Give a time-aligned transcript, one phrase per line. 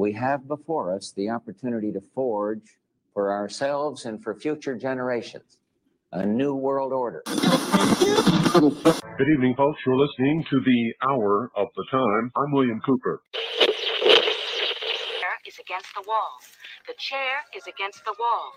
[0.00, 2.78] we have before us the opportunity to forge
[3.12, 5.58] for ourselves and for future generations
[6.12, 7.22] a new world order.
[7.26, 7.36] Good
[9.28, 9.78] evening, folks.
[9.84, 12.32] You're listening to the Hour of the Time.
[12.34, 13.20] I'm William Cooper.
[13.60, 16.40] Chair is against the wall.
[16.88, 18.52] The chair is against the wall.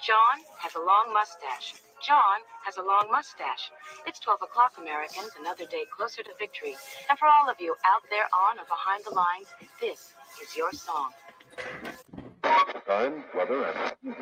[0.00, 1.74] John has a long mustache.
[2.04, 3.70] John has a long mustache.
[4.06, 6.74] It's 12 o'clock, Americans, another day closer to victory.
[7.08, 9.48] And for all of you out there on or behind the lines,
[9.80, 11.10] this is your song.
[12.86, 14.14] Time, weather, and.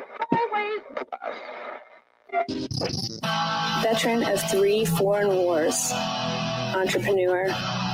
[3.81, 5.91] Veteran of three foreign wars,
[6.75, 7.47] entrepreneur,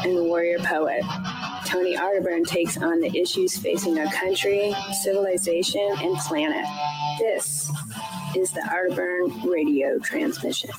[0.03, 1.03] and warrior poet.
[1.65, 6.65] Tony Arterburn takes on the issues facing our country, civilization, and planet.
[7.20, 7.71] This
[8.35, 10.71] is the Arterburn radio transmission.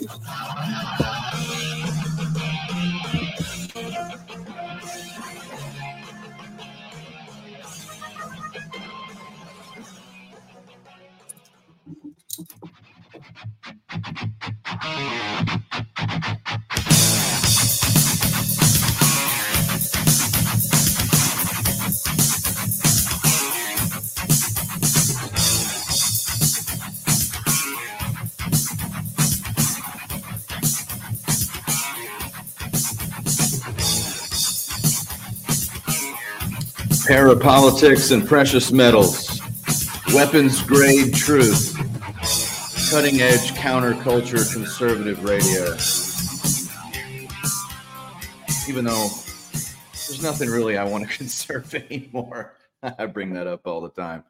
[37.13, 39.41] Parapolitics and precious metals,
[40.15, 41.72] weapons grade truth,
[42.93, 45.65] cutting edge counterculture conservative radio.
[48.69, 49.09] Even though
[49.93, 54.25] there's nothing really I want to conserve anymore, I bring that up all the time.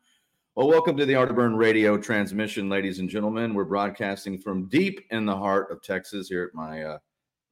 [0.54, 3.52] Well, welcome to the Arterburn radio transmission, ladies and gentlemen.
[3.52, 6.98] We're broadcasting from deep in the heart of Texas here at my uh,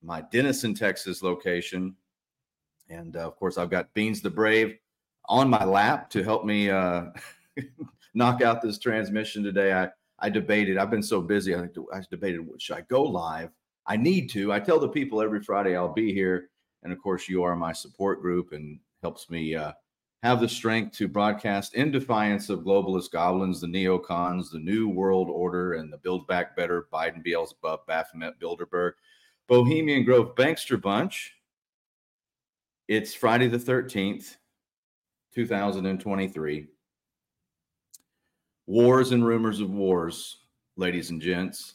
[0.05, 1.97] my Denison, Texas location.
[2.89, 4.79] And uh, of course, I've got Beans the Brave
[5.25, 7.07] on my lap to help me uh,
[8.15, 9.73] knock out this transmission today.
[9.73, 9.89] I
[10.21, 10.79] I debated.
[10.79, 11.55] I've been so busy.
[11.55, 13.51] I, I debated should I go live.
[13.87, 14.53] I need to.
[14.53, 16.51] I tell the people every Friday I'll be here,
[16.83, 19.73] and of course you are my support group and helps me uh,
[20.23, 25.29] have the strength to broadcast in defiance of globalist goblins, the neocons, the New World
[25.31, 28.93] Order, and the Build Back Better, Biden, Beelzebub, Baphomet, Bilderberg,
[29.49, 31.35] Bohemian Grove Bankster Bunch.
[32.89, 34.37] It's Friday the 13th.
[35.35, 36.67] 2023.
[38.71, 40.45] Wars and rumors of wars,
[40.77, 41.75] ladies and gents,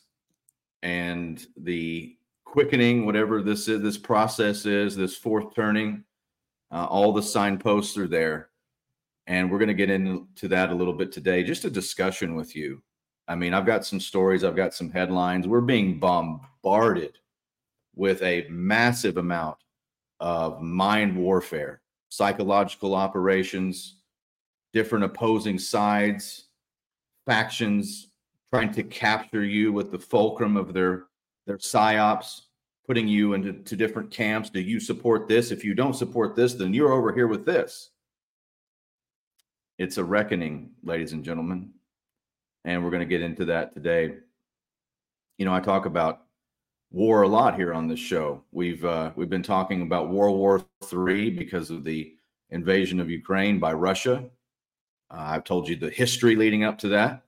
[0.81, 6.05] and the quickening, whatever this is, this process is, this fourth turning,
[6.71, 8.47] uh, all the signposts are there.
[9.27, 12.55] And we're going to get into that a little bit today, just a discussion with
[12.55, 12.81] you.
[13.27, 15.49] I mean, I've got some stories, I've got some headlines.
[15.49, 17.17] We're being bombarded
[17.93, 19.57] with a massive amount
[20.21, 23.97] of mind warfare psychological operations,
[24.71, 26.45] different opposing sides,
[27.25, 28.09] factions
[28.49, 31.05] trying to capture you with the fulcrum of their
[31.45, 32.41] their psyops,
[32.87, 34.49] putting you into to different camps.
[34.49, 35.51] Do you support this?
[35.51, 37.91] If you don't support this, then you're over here with this.
[39.77, 41.71] It's a reckoning, ladies and gentlemen.
[42.63, 44.15] And we're going to get into that today.
[45.37, 46.21] You know, I talk about
[46.91, 48.41] war a lot here on this show.
[48.51, 52.15] We've uh, we've been talking about World War Three because of the
[52.51, 54.23] invasion of Ukraine by Russia.
[55.11, 57.23] Uh, I've told you the history leading up to that.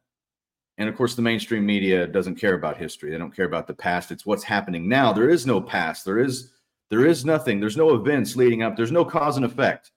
[0.77, 3.09] And of course, the mainstream media doesn't care about history.
[3.09, 4.11] They don't care about the past.
[4.11, 5.11] It's what's happening now.
[5.11, 6.05] There is no past.
[6.05, 6.51] There is
[6.89, 7.59] there is nothing.
[7.59, 8.77] There's no events leading up.
[8.77, 9.91] There's no cause and effect.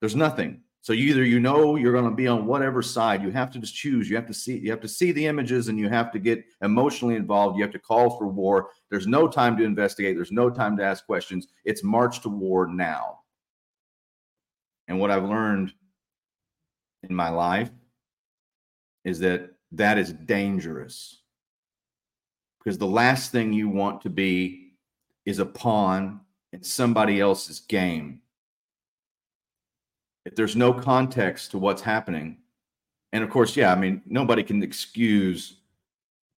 [0.00, 0.60] There's nothing.
[0.82, 3.22] So either you know you're going to be on whatever side.
[3.22, 4.10] You have to just choose.
[4.10, 4.58] You have to see.
[4.58, 7.56] You have to see the images, and you have to get emotionally involved.
[7.56, 8.70] You have to call for war.
[8.90, 10.16] There's no time to investigate.
[10.16, 11.46] There's no time to ask questions.
[11.64, 13.20] It's march to war now.
[14.88, 15.72] And what I've learned
[17.08, 17.70] in my life
[19.04, 21.22] is that that is dangerous
[22.58, 24.74] because the last thing you want to be
[25.26, 26.20] is a pawn
[26.52, 28.22] in somebody else's game
[30.24, 32.38] if there's no context to what's happening,
[33.12, 35.56] and of course, yeah, I mean, nobody can excuse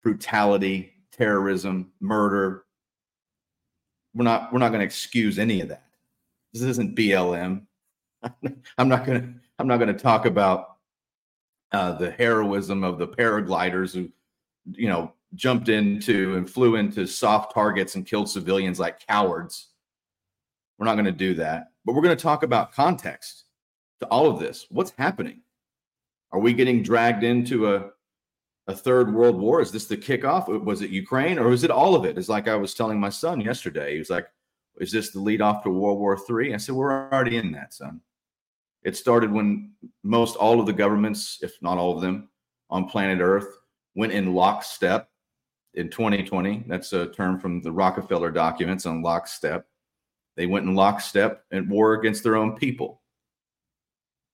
[0.02, 2.64] brutality, terrorism, murder.
[4.14, 5.84] We're not we're not going to excuse any of that.
[6.52, 7.62] This isn't BLM.
[8.78, 10.76] I'm not going to I'm not going to talk about
[11.72, 14.10] uh, the heroism of the paragliders who,
[14.72, 19.68] you know, jumped into and flew into soft targets and killed civilians like cowards.
[20.78, 23.44] We're not going to do that, but we're going to talk about context
[24.00, 24.66] to all of this?
[24.70, 25.40] What's happening?
[26.32, 27.90] Are we getting dragged into a
[28.66, 29.60] a third world war?
[29.60, 30.48] Is this the kickoff?
[30.64, 32.16] Was it Ukraine or was it all of it?
[32.16, 33.92] It's like I was telling my son yesterday.
[33.92, 34.26] He was like,
[34.80, 36.54] "Is this the lead off to World War III?
[36.54, 38.00] I said, "We're already in that, son.
[38.84, 39.72] It started when
[40.02, 42.28] most all of the governments, if not all of them,
[42.70, 43.48] on planet Earth
[43.94, 45.08] went in lockstep
[45.74, 46.64] in 2020.
[46.66, 49.66] That's a term from the Rockefeller documents on lockstep.
[50.36, 53.00] They went in lockstep and war against their own people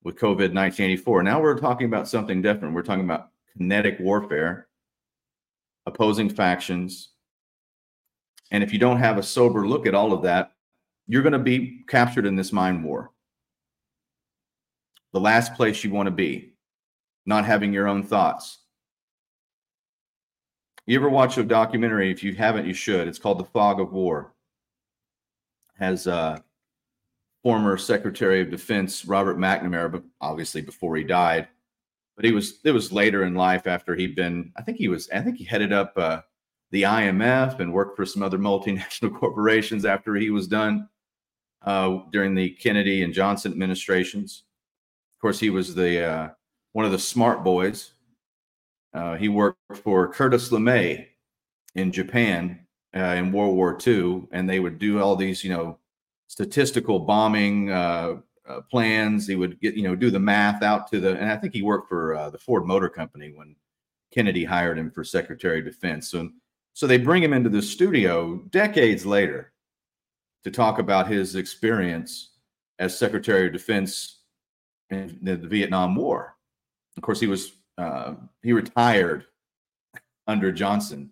[0.03, 1.23] with COVID 1984.
[1.23, 2.75] Now we're talking about something different.
[2.75, 4.69] We're talking about kinetic warfare,
[5.87, 7.11] opposing factions.
[8.51, 10.53] And if you don't have a sober look at all of that,
[11.07, 13.13] you're going to be captured in this mind war.
[15.13, 16.55] The last place you want to be,
[17.27, 18.59] not having your own thoughts.
[20.87, 22.11] You ever watch a documentary?
[22.11, 23.07] If you haven't, you should.
[23.07, 24.35] It's called The Fog of War.
[25.79, 26.39] Has uh,
[27.43, 31.49] former Secretary of Defense Robert McNamara, but obviously before he died.
[32.17, 34.53] But he was it was later in life after he'd been.
[34.57, 35.09] I think he was.
[35.11, 36.21] I think he headed up uh,
[36.71, 40.89] the IMF and worked for some other multinational corporations after he was done
[41.63, 44.45] uh, during the Kennedy and Johnson administrations.
[45.21, 46.29] Of course, he was the uh,
[46.73, 47.93] one of the smart boys.
[48.95, 51.09] Uh, he worked for Curtis LeMay
[51.75, 52.61] in Japan
[52.97, 55.79] uh, in World War II, and they would do all these, you know,
[56.27, 58.17] statistical bombing uh,
[58.49, 59.27] uh, plans.
[59.27, 61.61] He would get, you know, do the math out to the, and I think he
[61.61, 63.55] worked for uh, the Ford Motor Company when
[64.15, 66.11] Kennedy hired him for Secretary of Defense.
[66.11, 66.31] So,
[66.73, 69.53] so they bring him into the studio decades later
[70.45, 72.31] to talk about his experience
[72.79, 74.20] as Secretary of Defense
[74.91, 76.37] in the, the Vietnam War.
[76.97, 79.27] Of course, he was uh, he retired
[80.27, 81.11] under Johnson,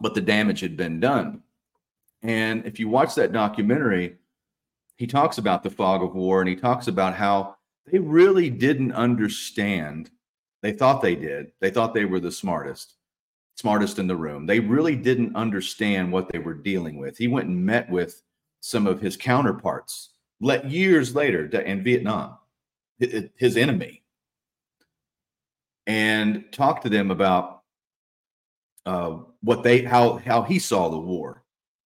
[0.00, 1.42] but the damage had been done.
[2.22, 4.16] And if you watch that documentary,
[4.96, 8.92] he talks about the fog of war and he talks about how they really didn't
[8.92, 10.10] understand.
[10.62, 11.52] They thought they did.
[11.60, 12.94] They thought they were the smartest,
[13.56, 14.46] smartest in the room.
[14.46, 17.16] They really didn't understand what they were dealing with.
[17.16, 18.22] He went and met with
[18.60, 20.10] some of his counterparts
[20.40, 22.36] let years later in Vietnam,
[22.98, 24.02] his enemy,
[25.86, 27.62] and talked to them about
[28.86, 31.40] uh, what they how how he saw the war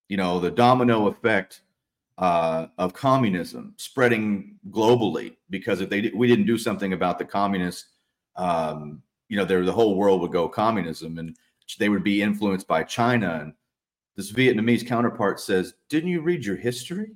[0.09, 1.63] you know, the domino effect
[2.19, 5.37] uh, of communism spreading globally.
[5.51, 7.87] Because if they we didn't do something about the communists,
[8.37, 11.37] um, you know, there the whole world would go communism, and
[11.79, 13.41] they would be influenced by China.
[13.43, 13.55] And
[14.17, 17.13] this Vietnamese counterpart says, "Didn't you read your history?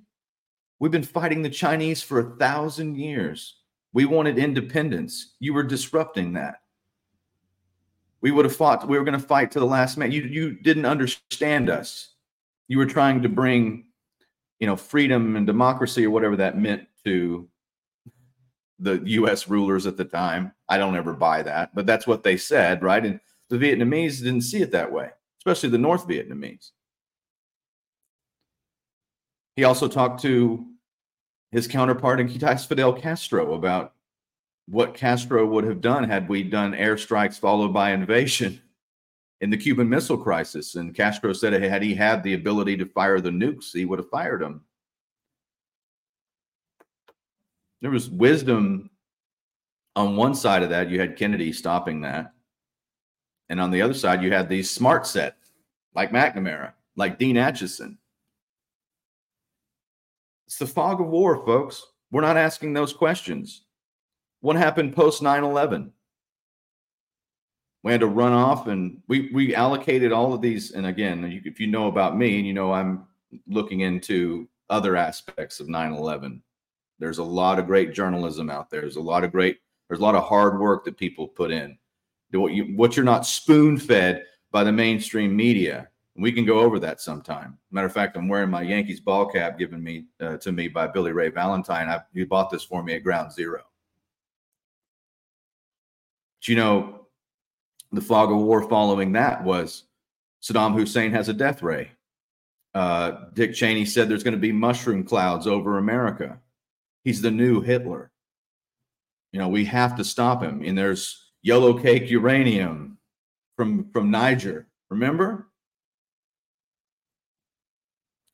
[0.78, 3.56] We've been fighting the Chinese for a thousand years.
[3.92, 5.34] We wanted independence.
[5.40, 6.62] You were disrupting that."
[8.20, 8.88] We would have fought.
[8.88, 10.10] We were going to fight to the last man.
[10.10, 12.14] You you didn't understand us
[12.68, 13.86] you were trying to bring
[14.60, 17.48] you know freedom and democracy or whatever that meant to
[18.78, 20.52] the US rulers at the time.
[20.68, 23.04] I don't ever buy that, but that's what they said, right?
[23.04, 25.10] And the Vietnamese didn't see it that way,
[25.40, 26.70] especially the North Vietnamese.
[29.56, 30.64] He also talked to
[31.52, 33.94] his counterpart in Quitas, Fidel Castro, about
[34.66, 38.60] what Castro would have done had we done airstrikes followed by invasion
[39.40, 40.74] in the Cuban Missile Crisis.
[40.74, 44.10] And Castro said had he had the ability to fire the nukes, he would have
[44.10, 44.62] fired them.
[47.80, 48.90] There was wisdom
[49.96, 50.90] on one side of that.
[50.90, 52.32] You had Kennedy stopping that.
[53.48, 55.36] And on the other side, you had these smart set
[55.94, 57.96] like McNamara, like Dean Acheson.
[60.48, 61.84] It's the fog of war, folks.
[62.10, 63.64] We're not asking those questions.
[64.40, 65.92] What happened post 9 11?
[67.84, 71.60] we had to run off and we we allocated all of these and again if
[71.60, 73.06] you know about me and you know i'm
[73.46, 76.40] looking into other aspects of 9-11
[76.98, 80.02] there's a lot of great journalism out there there's a lot of great there's a
[80.02, 81.78] lot of hard work that people put in
[82.32, 85.88] what you what you're not spoon fed by the mainstream media
[86.22, 89.58] we can go over that sometime matter of fact i'm wearing my yankees ball cap
[89.58, 92.94] given me uh, to me by billy ray valentine I, you bought this for me
[92.94, 93.62] at ground zero
[96.40, 97.06] but you know
[97.92, 99.84] the fog of war following that was
[100.42, 101.90] Saddam Hussein has a death ray.
[102.74, 106.38] Uh, Dick Cheney said there's going to be mushroom clouds over America.
[107.04, 108.10] He's the new Hitler.
[109.32, 110.62] You know, we have to stop him.
[110.64, 112.98] And there's yellow cake uranium
[113.56, 114.68] from from Niger.
[114.90, 115.47] Remember?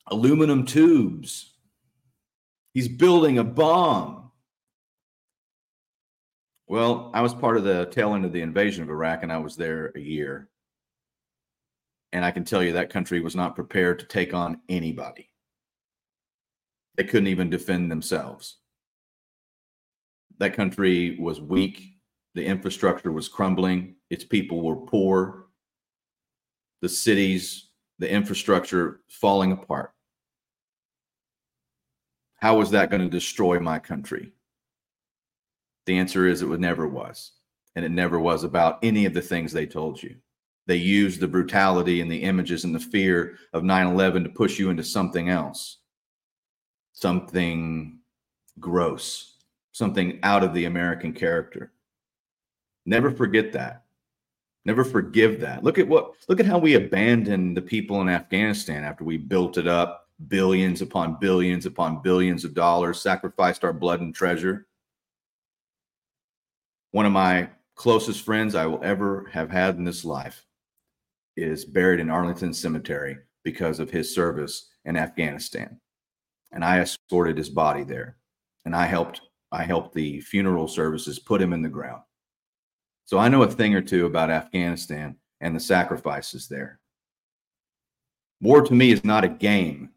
[0.07, 1.53] Aluminum tubes.
[2.73, 4.31] He's building a bomb.
[6.67, 9.37] Well, I was part of the tail end of the invasion of Iraq, and I
[9.37, 10.49] was there a year.
[12.11, 15.29] And I can tell you that country was not prepared to take on anybody.
[16.95, 18.57] They couldn't even defend themselves.
[20.37, 21.97] That country was weak.
[22.35, 23.95] The infrastructure was crumbling.
[24.09, 25.47] Its people were poor.
[26.81, 27.69] The cities,
[27.99, 29.94] the infrastructure falling apart.
[32.37, 34.31] How was that going to destroy my country?
[35.85, 37.31] The answer is it never was.
[37.75, 40.15] And it never was about any of the things they told you.
[40.67, 44.57] They used the brutality and the images and the fear of 9 11 to push
[44.57, 45.77] you into something else,
[46.93, 47.99] something
[48.59, 49.35] gross,
[49.73, 51.71] something out of the American character.
[52.85, 53.83] Never forget that.
[54.63, 55.63] Never forgive that.
[55.63, 59.57] Look at what look at how we abandoned the people in Afghanistan after we built
[59.57, 64.67] it up billions upon billions upon billions of dollars, sacrificed our blood and treasure.
[66.91, 70.45] One of my closest friends I will ever have had in this life
[71.35, 75.79] is buried in Arlington Cemetery because of his service in Afghanistan.
[76.51, 78.17] And I escorted his body there.
[78.65, 82.01] And I helped I helped the funeral services put him in the ground.
[83.05, 86.79] So I know a thing or two about Afghanistan and the sacrifices there.
[88.41, 89.91] War to me is not a game.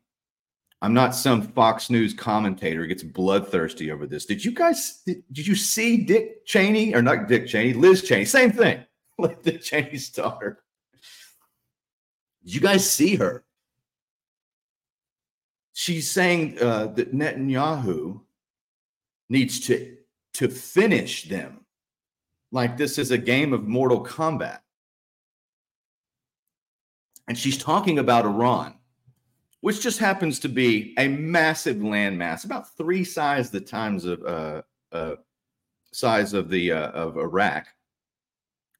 [0.80, 4.26] I'm not some Fox News commentator who gets bloodthirsty over this.
[4.26, 8.24] Did you guys did, did you see Dick Cheney or not Dick Cheney, Liz Cheney,
[8.24, 8.84] same thing.
[9.20, 10.62] Like Dick Cheney's daughter.
[12.44, 13.44] Did you guys see her?
[15.72, 18.20] She's saying uh, that Netanyahu
[19.28, 19.96] needs to
[20.34, 21.66] to finish them
[22.52, 24.60] like this is a game of Mortal Kombat.
[27.26, 28.77] And she's talking about Iran,
[29.60, 34.62] which just happens to be a massive landmass, about three size the times of uh,
[34.92, 35.16] uh,
[35.92, 37.66] size of the uh, of Iraq,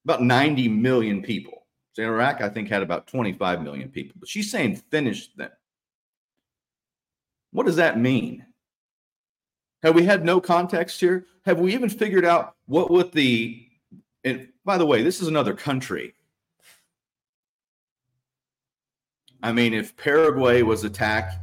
[0.04, 1.66] about 90 million people.
[1.92, 4.16] So Iraq, I think, had about 25 million people.
[4.20, 5.50] But she's saying finish them.
[7.50, 8.44] What does that mean?
[9.82, 11.26] Have we had no context here?
[11.44, 13.64] Have we even figured out what would the
[14.24, 16.14] and by the way, this is another country.
[19.42, 21.36] I mean, if Paraguay was attacked,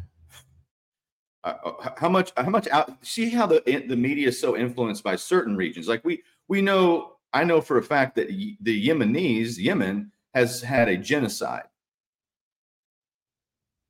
[1.44, 2.32] uh, uh how much?
[2.36, 2.92] How much out?
[3.06, 5.88] See how the the media is so influenced by certain regions.
[5.88, 10.90] Like we we know, I know for a fact that the Yemenis, Yemen, has had
[10.90, 11.66] a genocide,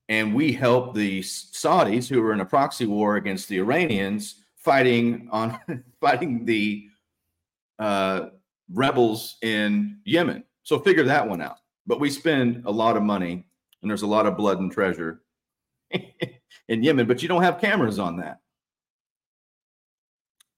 [0.10, 5.30] and we help the Saudis, who are in a proxy war against the Iranians, fighting
[5.32, 5.60] on
[6.00, 6.88] fighting the
[7.80, 8.28] uh,
[8.72, 10.44] rebels in Yemen.
[10.64, 11.58] So figure that one out.
[11.88, 13.46] But we spend a lot of money
[13.86, 15.22] and there's a lot of blood and treasure
[15.92, 18.40] in Yemen, but you don't have cameras on that.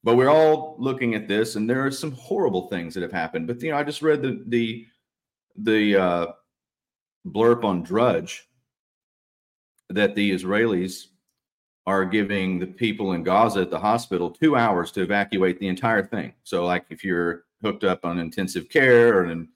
[0.01, 3.45] But we're all looking at this, and there are some horrible things that have happened.
[3.47, 4.87] But you know, I just read the the
[5.57, 6.27] the uh,
[7.27, 8.47] blurb on Drudge
[9.89, 11.07] that the Israelis
[11.85, 16.05] are giving the people in Gaza at the hospital two hours to evacuate the entire
[16.05, 16.33] thing.
[16.43, 19.49] So, like, if you're hooked up on intensive care and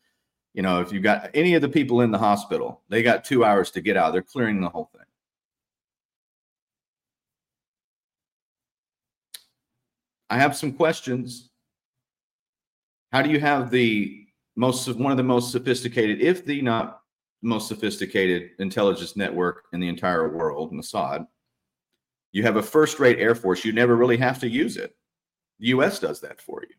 [0.53, 3.43] you know if you got any of the people in the hospital they got two
[3.45, 4.13] hours to get out.
[4.13, 5.01] They're clearing the whole thing.
[10.29, 11.49] I have some questions.
[13.11, 17.01] How do you have the most one of the most sophisticated if the not
[17.41, 21.27] most sophisticated intelligence network in the entire world mossad?
[22.31, 23.65] You have a first rate air force.
[23.65, 24.95] You never really have to use it.
[25.59, 26.75] The us does that for you.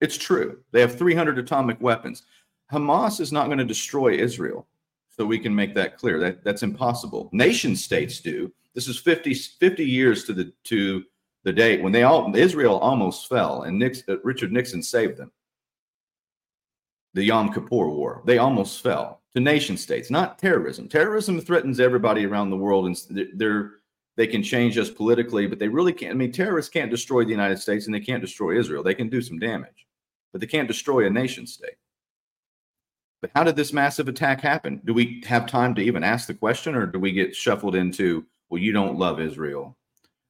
[0.00, 0.58] It's true.
[0.72, 2.24] They have 300 atomic weapons.
[2.72, 4.66] Hamas is not going to destroy Israel.
[5.08, 6.18] So we can make that clear.
[6.18, 7.28] That that's impossible.
[7.32, 8.52] Nation states do.
[8.74, 11.04] This is 50, 50 years to the to
[11.42, 15.32] the date when they all Israel almost fell and Nixon, uh, Richard Nixon saved them.
[17.14, 18.22] The Yom Kippur War.
[18.24, 20.88] They almost fell to nation states, not terrorism.
[20.88, 23.72] Terrorism threatens everybody around the world, and they're
[24.16, 26.12] they can change us politically, but they really can't.
[26.12, 28.82] I mean, terrorists can't destroy the United States and they can't destroy Israel.
[28.82, 29.86] They can do some damage
[30.32, 31.76] but they can't destroy a nation state.
[33.20, 34.80] But how did this massive attack happen?
[34.84, 38.24] Do we have time to even ask the question, or do we get shuffled into,
[38.48, 39.76] well, you don't love Israel,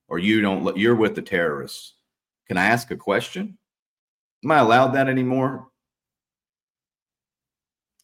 [0.09, 1.94] or you don't, you're with the terrorists?
[2.49, 3.56] Can I ask a question?
[4.44, 5.68] Am I allowed that anymore?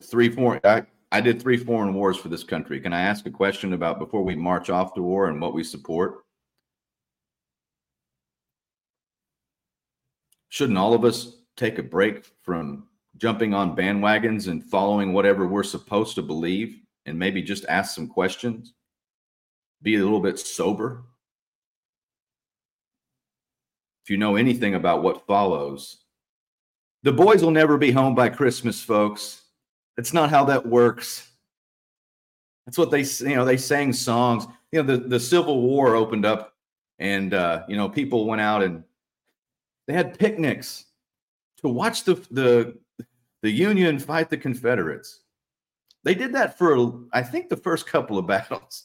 [0.05, 2.79] Three foreign, I, I did three foreign wars for this country.
[2.79, 5.65] Can I ask a question about before we march off to war and what we
[5.65, 6.19] support?
[10.49, 15.63] Shouldn't all of us take a break from jumping on bandwagons and following whatever we're
[15.63, 18.75] supposed to believe and maybe just ask some questions?
[19.83, 21.05] Be a little bit sober?
[24.05, 26.05] If you know anything about what follows,
[27.03, 29.43] the boys will never be home by Christmas, folks.
[29.97, 31.29] It's not how that works.
[32.67, 34.47] That's what they, you know, they sang songs.
[34.73, 36.55] You know, the, the Civil War opened up
[36.99, 38.83] and, uh, you know, people went out and
[39.87, 40.85] they had picnics
[41.63, 42.79] to watch the the
[43.43, 45.21] the Union fight the Confederates.
[46.05, 48.85] They did that for I think the first couple of battles.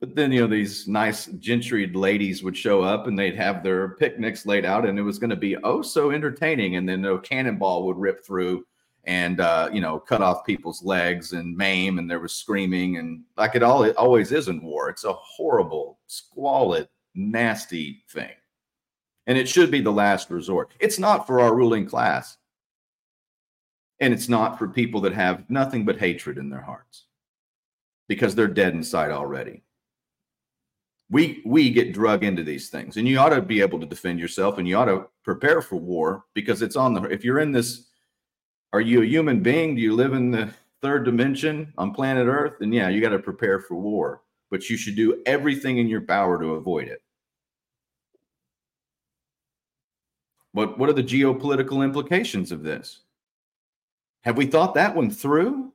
[0.00, 3.90] But then, you know, these nice gentried ladies would show up and they'd have their
[3.90, 6.76] picnics laid out and it was going to be oh so entertaining.
[6.76, 8.66] And then a cannonball would rip through
[9.04, 12.98] and, uh, you know, cut off people's legs and maim and there was screaming.
[12.98, 18.32] And like it all it always is in war, it's a horrible, squalid, nasty thing.
[19.26, 20.74] And it should be the last resort.
[20.80, 22.36] It's not for our ruling class.
[24.00, 27.04] And it's not for people that have nothing but hatred in their hearts
[28.08, 29.62] because they're dead inside already.
[31.10, 34.18] We we get drug into these things, and you ought to be able to defend
[34.18, 37.02] yourself, and you ought to prepare for war because it's on the.
[37.02, 37.88] If you're in this,
[38.72, 39.74] are you a human being?
[39.74, 42.54] Do you live in the third dimension on planet Earth?
[42.60, 46.00] And yeah, you got to prepare for war, but you should do everything in your
[46.00, 47.02] power to avoid it.
[50.52, 53.00] What what are the geopolitical implications of this?
[54.24, 55.72] Have we thought that one through?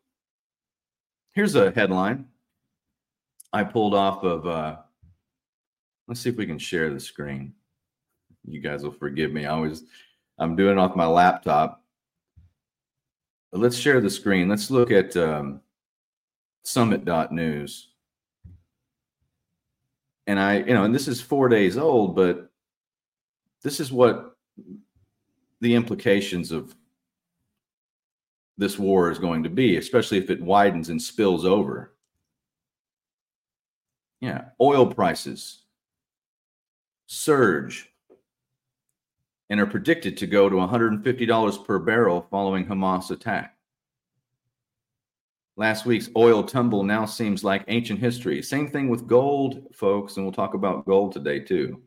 [1.34, 2.26] Here's a headline
[3.54, 4.48] I pulled off of.
[4.48, 4.78] Uh,
[6.08, 7.54] let's see if we can share the screen.
[8.46, 9.46] You guys will forgive me.
[9.46, 9.84] I always,
[10.40, 11.84] I'm doing it off my laptop.
[13.52, 14.50] But let's share the screen.
[14.50, 15.62] Let's look at um,
[16.64, 17.90] summit.news.
[20.26, 22.52] And I, you know, and this is four days old, but
[23.64, 24.36] this is what
[25.62, 26.76] the implications of
[28.60, 31.96] this war is going to be, especially if it widens and spills over.
[34.20, 35.64] Yeah, oil prices
[37.08, 37.90] surge
[39.50, 43.56] and are predicted to go to $150 per barrel following Hamas attack.
[45.56, 48.42] Last week's oil tumble now seems like ancient history.
[48.42, 51.82] Same thing with gold, folks, and we'll talk about gold today too.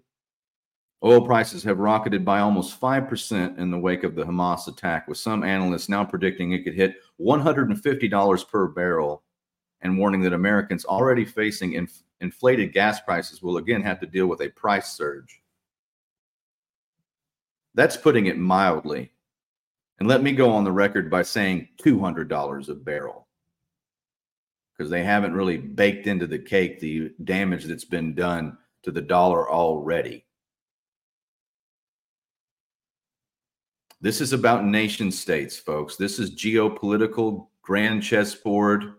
[1.04, 5.18] Oil prices have rocketed by almost 5% in the wake of the Hamas attack, with
[5.18, 9.24] some analysts now predicting it could hit $150 per barrel
[9.80, 14.28] and warning that Americans already facing inf- inflated gas prices will again have to deal
[14.28, 15.42] with a price surge.
[17.74, 19.10] That's putting it mildly.
[19.98, 23.26] And let me go on the record by saying $200 a barrel
[24.72, 29.02] because they haven't really baked into the cake the damage that's been done to the
[29.02, 30.24] dollar already.
[34.02, 35.94] This is about nation states, folks.
[35.94, 38.94] This is geopolitical grand chessboard.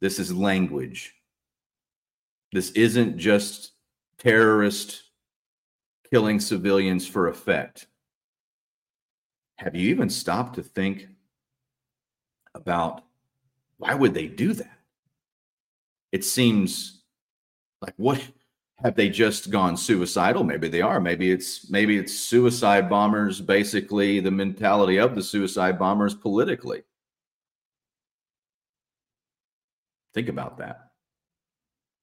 [0.00, 1.12] This is language.
[2.52, 3.72] This isn't just
[4.18, 5.02] terrorist
[6.12, 7.88] killing civilians for effect.
[9.56, 11.08] Have you even stopped to think
[12.54, 13.02] about
[13.78, 14.78] why would they do that?
[16.12, 17.02] It seems
[17.82, 18.22] like what
[18.82, 20.42] have they just gone suicidal?
[20.42, 21.00] Maybe they are.
[21.00, 26.82] Maybe it's maybe it's suicide bombers basically the mentality of the suicide bombers politically.
[30.14, 30.90] Think about that.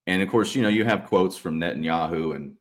[0.05, 2.55] And of course you know you have quotes from netanyahu and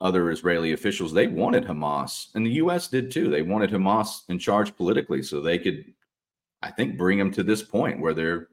[0.00, 1.12] other israeli officials.
[1.12, 3.30] They wanted hamas and the us did too.
[3.30, 5.84] They wanted hamas in charge politically so they could
[6.62, 8.48] i think bring them to this point where they're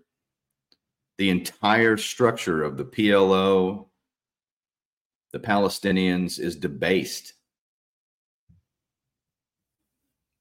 [1.18, 3.88] the entire structure of the plo
[5.36, 7.34] the Palestinians is debased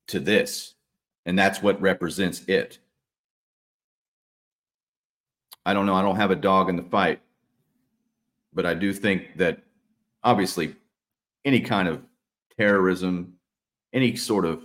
[0.07, 0.77] to this.
[1.27, 2.79] And that's what represents it.
[5.67, 5.97] I don't know.
[5.97, 7.21] I don't have a dog in the fight.
[8.53, 9.65] But I do think that
[10.23, 10.77] obviously
[11.45, 12.01] any kind of
[12.57, 13.33] terrorism,
[13.93, 14.63] any sort of,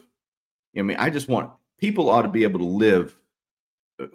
[0.78, 3.18] I mean, I just want people ought to be able to live
[4.00, 4.06] uh,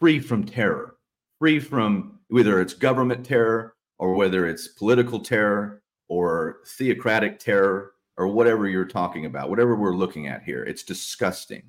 [0.00, 0.96] free from terror,
[1.38, 8.28] free from whether it's government terror or whether it's political terror or theocratic terror or
[8.28, 10.64] whatever you're talking about, whatever we're looking at here.
[10.64, 11.62] It's disgusting.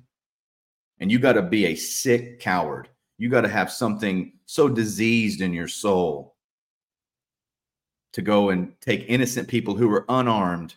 [0.98, 2.88] And you got to be a sick coward.
[3.18, 6.36] You got to have something so diseased in your soul
[8.12, 10.74] to go and take innocent people who are unarmed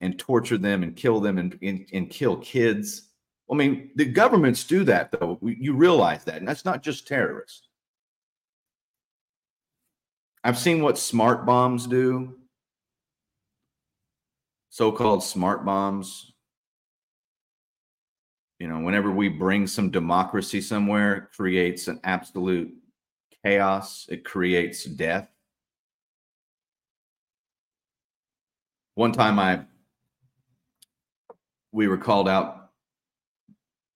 [0.00, 3.10] and torture them and kill them and, and, and kill kids.
[3.50, 5.38] I mean, the governments do that, though.
[5.42, 6.36] You realize that.
[6.36, 7.68] And that's not just terrorists.
[10.46, 12.36] I've seen what smart bombs do.
[14.68, 16.32] So-called smart bombs.
[18.58, 22.74] You know, whenever we bring some democracy somewhere, it creates an absolute
[23.42, 24.06] chaos.
[24.10, 25.30] It creates death.
[28.96, 29.64] One time I
[31.72, 32.70] we were called out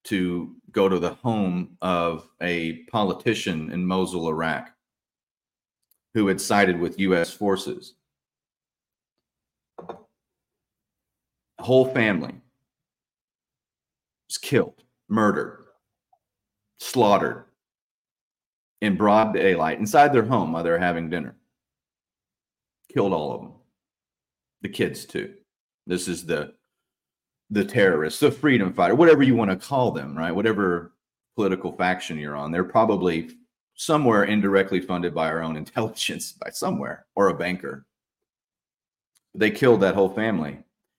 [0.04, 4.70] to go to the home of a politician in Mosul, Iraq
[6.14, 7.30] who had sided with U.S.
[7.32, 7.94] forces.
[11.60, 12.34] Whole family
[14.28, 15.64] was killed, murdered,
[16.80, 17.44] slaughtered.
[18.80, 21.34] in broad daylight inside their home while they're having dinner.
[22.92, 23.52] Killed all of them.
[24.62, 25.34] The kids too.
[25.86, 26.54] This is the
[27.50, 30.34] the terrorists, the freedom fighter, whatever you want to call them, right?
[30.34, 30.92] Whatever
[31.34, 33.30] political faction you're on, they're probably
[33.78, 37.86] somewhere indirectly funded by our own intelligence, by somewhere, or a banker.
[39.34, 40.58] They killed that whole family.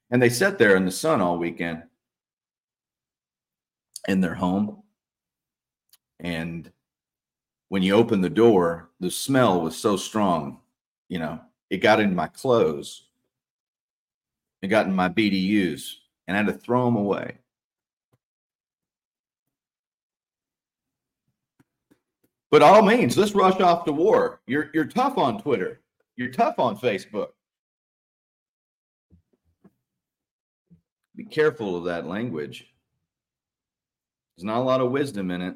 [0.10, 1.84] And they sat there in the sun all weekend
[4.08, 4.82] in their home.
[6.20, 6.72] And
[7.68, 10.60] when you opened the door, the smell was so strong,
[11.10, 11.40] you know,
[11.70, 13.04] it got in my clothes.
[14.62, 15.96] It got in my BDUs
[16.28, 17.38] and I had to throw them away.
[22.52, 24.42] But all means, let's rush off to war.
[24.48, 25.82] You're you're tough on Twitter.
[26.16, 27.30] You're tough on Facebook.
[31.16, 32.66] Be careful of that language.
[34.36, 35.56] There's not a lot of wisdom in it.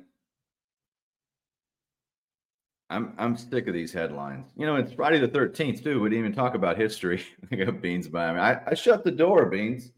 [2.90, 4.52] I'm I'm sick of these headlines.
[4.56, 6.00] You know, it's Friday the 13th too.
[6.00, 7.24] We didn't even talk about history.
[7.52, 8.40] I got Beans by me.
[8.40, 9.92] I, I shut the door, Beans.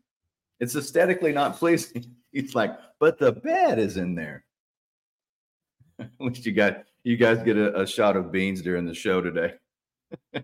[0.60, 2.06] It's aesthetically not pleasing.
[2.32, 4.46] He's like, but the bed is in there.
[6.00, 9.22] At least you got you guys get a, a shot of beans during the show
[9.22, 9.54] today.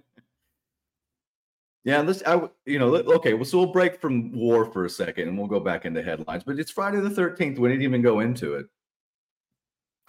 [1.83, 2.23] yeah, let's.
[2.25, 3.33] I you know okay.
[3.33, 6.43] Well, so we'll break from war for a second, and we'll go back into headlines.
[6.43, 7.59] But it's Friday the thirteenth.
[7.59, 8.67] We didn't even go into it,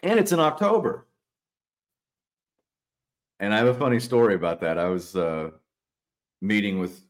[0.02, 1.06] and it's in October.
[3.40, 4.78] And I have a funny story about that.
[4.78, 5.50] I was uh,
[6.40, 7.02] meeting with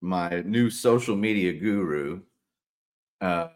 [0.00, 2.20] my new social media guru.
[3.20, 3.48] Uh,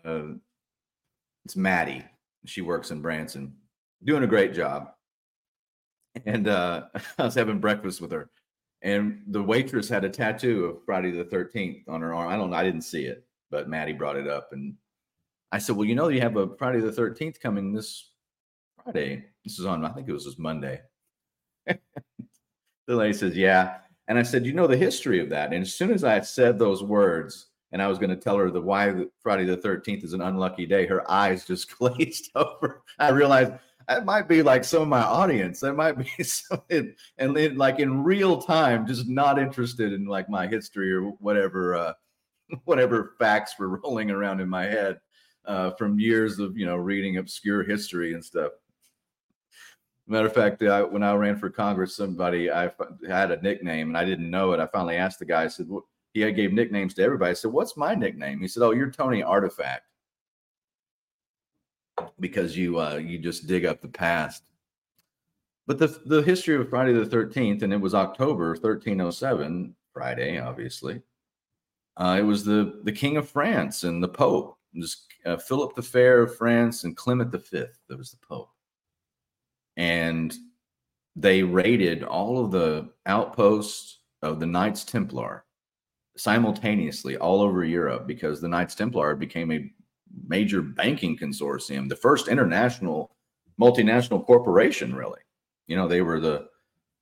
[1.45, 2.05] it's Maddie.
[2.45, 3.55] She works in Branson
[4.05, 4.91] doing a great job.
[6.27, 6.85] And uh,
[7.19, 8.31] I was having breakfast with her,
[8.83, 12.29] and the waitress had a tattoo of Friday the 13th on her arm.
[12.29, 14.51] I don't know, I didn't see it, but Maddie brought it up.
[14.53, 14.75] And
[15.53, 18.11] I said, Well, you know, you have a Friday the 13th coming this
[18.83, 19.25] Friday.
[19.45, 20.81] This is on, I think it was this Monday.
[21.67, 21.79] the
[22.89, 23.79] lady says, Yeah.
[24.07, 25.53] And I said, You know the history of that.
[25.53, 28.51] And as soon as I said those words, and I was going to tell her
[28.51, 32.85] the why Friday the 13th is an unlucky day, her eyes just glazed over.
[32.99, 33.53] I realized
[33.89, 35.61] that might be like some of my audience.
[35.61, 40.29] That might be some, and, and like in real time, just not interested in like
[40.29, 41.93] my history or whatever, uh,
[42.65, 45.01] whatever facts were rolling around in my head
[45.47, 48.53] uh, from years of you know reading obscure history and stuff.
[50.07, 52.71] Matter of fact, I, when I ran for Congress, somebody I
[53.09, 54.61] had a nickname and I didn't know it.
[54.61, 55.45] I finally asked the guy.
[55.45, 55.69] I said,
[56.13, 59.23] "He gave nicknames to everybody." I said, "What's my nickname?" He said, "Oh, you're Tony
[59.23, 59.85] Artifact."
[62.21, 64.43] Because you uh, you just dig up the past.
[65.67, 69.75] But the the history of Friday the Thirteenth, and it was October thirteen oh seven,
[69.93, 71.03] Friday, obviously.
[71.97, 75.83] Uh, it was the the King of France and the Pope, just uh, Philip the
[75.83, 77.79] Fair of France and Clement the Fifth.
[77.89, 78.51] That was the Pope,
[79.77, 80.35] and
[81.17, 85.45] they raided all of the outposts of the Knights Templar
[86.17, 89.71] simultaneously all over Europe because the Knights Templar became a
[90.27, 93.15] major banking consortium, the first international
[93.61, 95.21] multinational corporation, really.
[95.67, 96.49] You know, they were the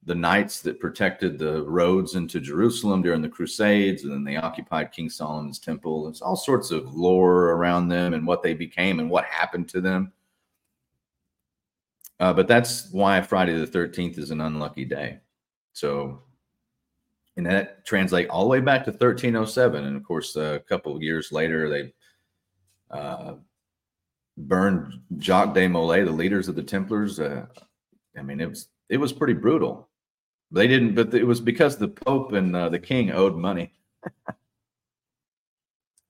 [0.05, 4.91] the knights that protected the roads into Jerusalem during the Crusades, and then they occupied
[4.91, 6.05] King Solomon's temple.
[6.05, 9.81] There's all sorts of lore around them and what they became and what happened to
[9.81, 10.13] them.
[12.19, 15.19] Uh, but that's why Friday the 13th is an unlucky day.
[15.73, 16.23] So,
[17.37, 19.85] and that translate all the way back to 1307.
[19.85, 21.93] And of course, a couple of years later, they
[22.93, 23.35] uh,
[24.37, 27.19] burned Jacques de Molay, the leaders of the Templars.
[27.21, 27.47] Uh,
[28.17, 29.89] I mean, it was it was pretty brutal.
[30.51, 33.73] They didn't, but it was because the Pope and uh, the King owed money.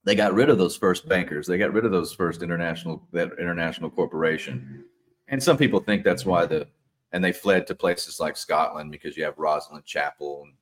[0.05, 1.47] they got rid of those first bankers.
[1.47, 4.85] They got rid of those first international that international corporation.
[5.29, 6.67] And some people think that's why the
[7.13, 10.55] and they fled to places like Scotland because you have Rosslyn Chapel and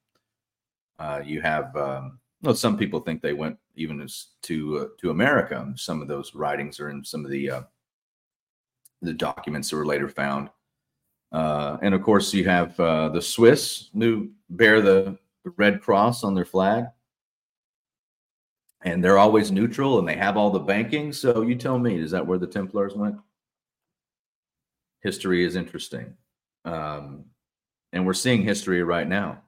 [0.99, 5.11] uh, you have um, well, some people think they went even as to uh, to
[5.11, 5.73] America.
[5.77, 7.63] Some of those writings are in some of the uh,
[9.03, 10.51] the documents that were later found.
[11.33, 15.19] Uh, and of course, you have uh, the Swiss who bear the,
[15.57, 16.85] red cross on their flag,
[18.83, 21.15] and they're always neutral, and they have all the banking.
[21.15, 23.17] So you tell me, is that where the Templars went?
[25.01, 26.13] History is interesting,
[26.67, 27.25] um,
[27.95, 29.41] and we're seeing history right now.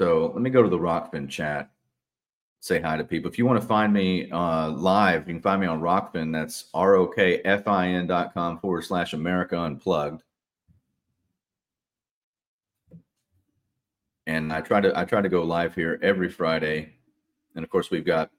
[0.00, 1.70] So let me go to the Rokfin chat.
[2.64, 3.30] Say hi to people.
[3.30, 6.32] If you want to find me uh, live, you can find me on Rokfin.
[6.32, 10.22] That's R O K F I N dot com forward slash America Unplugged.
[14.26, 16.94] And I try to I try to go live here every Friday,
[17.54, 18.30] and of course we've got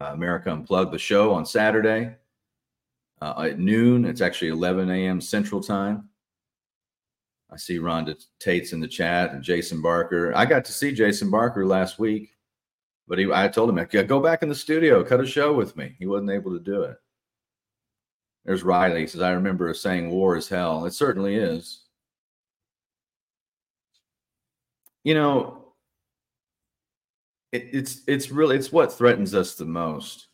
[0.00, 2.14] uh, America Unplugged, the show on Saturday
[3.20, 4.04] uh, at noon.
[4.04, 5.20] It's actually 11 a.m.
[5.20, 6.10] Central Time.
[7.50, 10.32] I see Rhonda Tate's in the chat and Jason Barker.
[10.36, 12.33] I got to see Jason Barker last week,
[13.06, 15.76] but he, I told him, "Yeah, go back in the studio, cut a show with
[15.76, 15.94] me.
[15.98, 16.96] He wasn't able to do it.
[18.44, 19.00] There's Riley.
[19.00, 20.84] He says, I remember saying war is hell.
[20.84, 21.84] It certainly is.
[25.02, 25.64] You know,
[27.52, 30.28] it, it's it's really it's what threatens us the most.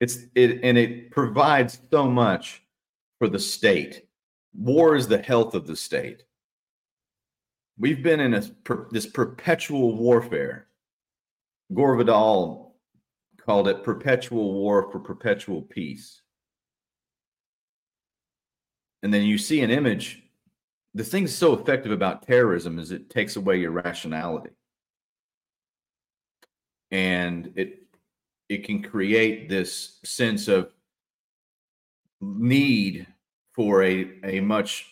[0.00, 2.62] It's it and it provides so much
[3.18, 4.06] for the state.
[4.54, 6.24] War is the health of the state.
[7.78, 10.67] We've been in a, per, this perpetual warfare.
[11.72, 12.76] Gore Vidal
[13.44, 16.22] called it perpetual war for perpetual peace.
[19.02, 20.22] And then you see an image.
[20.94, 24.50] The thing so effective about terrorism is it takes away your rationality.
[26.90, 27.82] And it
[28.48, 30.72] it can create this sense of
[32.20, 33.06] need
[33.52, 34.86] for a, a much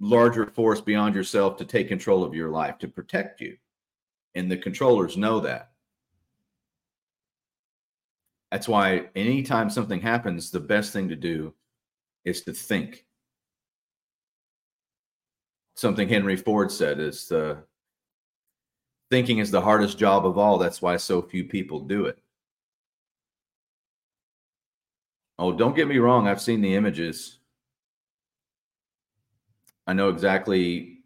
[0.00, 3.56] larger force beyond yourself to take control of your life, to protect you.
[4.34, 5.71] And the controllers know that.
[8.52, 11.54] That's why anytime something happens, the best thing to do
[12.26, 13.06] is to think.
[15.74, 17.64] Something Henry Ford said is the
[19.10, 20.58] thinking is the hardest job of all.
[20.58, 22.18] That's why so few people do it.
[25.38, 26.28] Oh, don't get me wrong.
[26.28, 27.38] I've seen the images.
[29.86, 30.98] I know exactly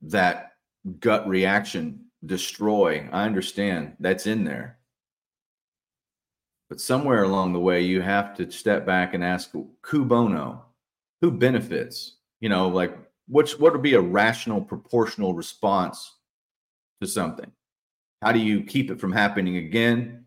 [0.00, 0.52] that
[0.98, 3.06] gut reaction, destroy.
[3.12, 4.79] I understand that's in there.
[6.70, 9.50] But somewhere along the way, you have to step back and ask,
[9.82, 10.64] "Who bono?
[11.20, 16.14] Who benefits?" You know, like what's what would be a rational, proportional response
[17.00, 17.50] to something?
[18.22, 20.26] How do you keep it from happening again?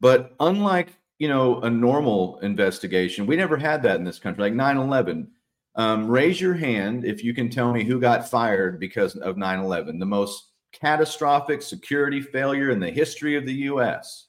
[0.00, 4.44] But unlike you know a normal investigation, we never had that in this country.
[4.44, 5.28] Like 9/11,
[5.74, 9.98] um, raise your hand if you can tell me who got fired because of 9/11,
[9.98, 14.27] the most catastrophic security failure in the history of the U.S.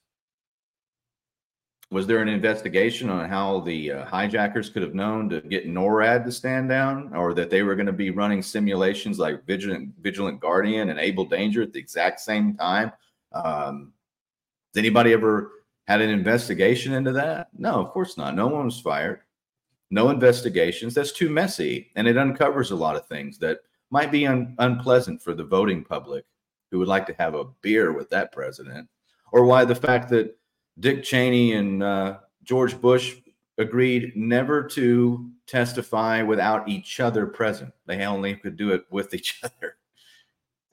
[1.91, 6.23] Was there an investigation on how the uh, hijackers could have known to get NORAD
[6.25, 10.39] to stand down, or that they were going to be running simulations like Vigilant, Vigilant
[10.39, 12.91] Guardian and Able Danger at the exact same time?
[13.31, 13.93] Um,
[14.71, 15.51] has anybody ever
[15.87, 17.47] had an investigation into that?
[17.57, 18.35] No, of course not.
[18.35, 19.21] No one was fired.
[19.89, 20.93] No investigations.
[20.93, 25.23] That's too messy, and it uncovers a lot of things that might be un- unpleasant
[25.23, 26.25] for the voting public
[26.69, 28.87] who would like to have a beer with that president,
[29.31, 30.37] or why the fact that
[30.79, 33.17] Dick Cheney and uh, George Bush
[33.57, 37.73] agreed never to testify without each other present.
[37.85, 39.75] They only could do it with each other.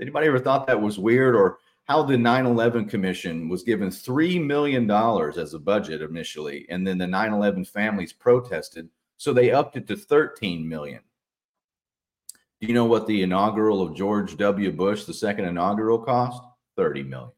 [0.01, 4.87] Anybody ever thought that was weird or how the 9/11 commission was given 3 million
[4.87, 9.87] dollars as a budget initially and then the 9/11 families protested so they upped it
[9.89, 11.01] to 13 million.
[12.61, 14.73] Do you know what the inaugural of George W.
[14.73, 16.43] Bush, the second inaugural cost?
[16.77, 17.31] 30 million.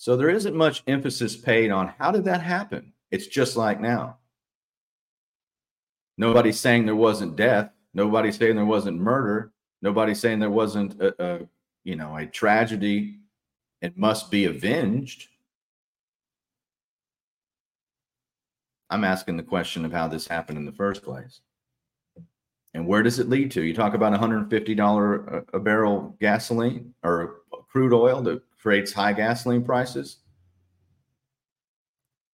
[0.00, 2.94] So there isn't much emphasis paid on how did that happen?
[3.10, 4.16] It's just like now.
[6.16, 7.70] Nobody's saying there wasn't death.
[7.92, 9.52] Nobody's saying there wasn't murder.
[9.82, 11.48] Nobody's saying there wasn't a, a
[11.84, 13.18] you know a tragedy.
[13.82, 15.28] It must be avenged.
[18.88, 21.42] I'm asking the question of how this happened in the first place.
[22.72, 23.62] And where does it lead to?
[23.62, 24.48] You talk about $150
[25.28, 28.22] a, uh, a barrel gasoline or crude oil
[28.60, 30.18] creates high gasoline prices.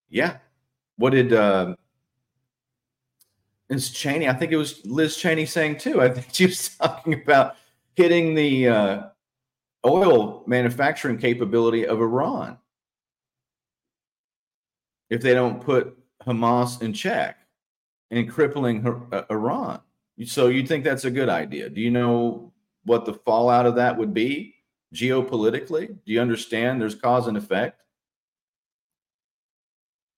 [0.09, 0.39] Yeah.
[0.97, 1.77] What did uh
[3.69, 4.29] is Cheney?
[4.29, 6.01] I think it was Liz Cheney saying too.
[6.01, 7.57] I think she was talking about
[7.95, 9.03] hitting the uh,
[9.85, 12.59] oil manufacturing capability of Iran
[15.11, 17.39] if they don't put Hamas in check
[18.11, 19.81] and crippling her, uh, Iran.
[20.25, 21.69] So you think that's a good idea?
[21.69, 22.53] Do you know
[22.85, 24.56] what the fallout of that would be
[24.95, 25.89] geopolitically?
[25.89, 27.83] Do you understand there's cause and effect?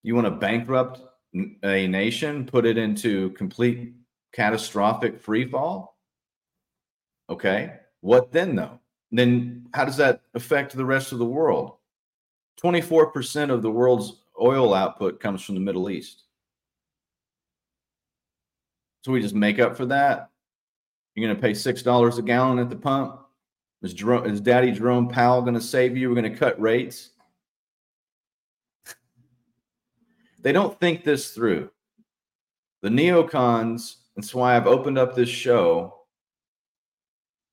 [0.02, 1.00] You want to bankrupt
[1.62, 3.94] a nation, put it into complete
[4.32, 5.98] catastrophic free fall?
[7.28, 7.74] Okay.
[8.00, 8.80] What then, though?
[9.10, 11.74] Then how does that affect the rest of the world?
[12.62, 16.24] 24% of the world's oil output comes from the Middle East.
[19.04, 20.30] So we just make up for that.
[21.14, 23.20] You're going to pay $6 a gallon at the pump.
[23.82, 26.08] Is, Jerome, is Daddy Jerome Powell going to save you?
[26.08, 27.10] We're going to cut rates.
[30.40, 31.70] they don't think this through.
[32.82, 35.94] The neocons, that's why I've opened up this show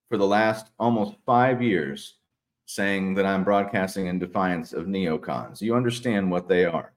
[0.10, 2.16] for the last almost five years
[2.66, 5.62] saying that I'm broadcasting in defiance of neocons.
[5.62, 6.94] You understand what they are.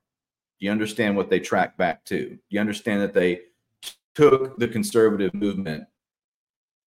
[0.58, 2.38] You understand what they track back to.
[2.48, 3.42] You understand that they
[4.14, 5.84] took the conservative movement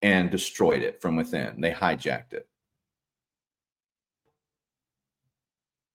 [0.02, 1.60] and destroyed it from within.
[1.62, 2.48] They hijacked it.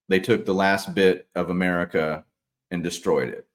[0.09, 2.25] They took the last bit of America
[2.71, 3.47] and destroyed it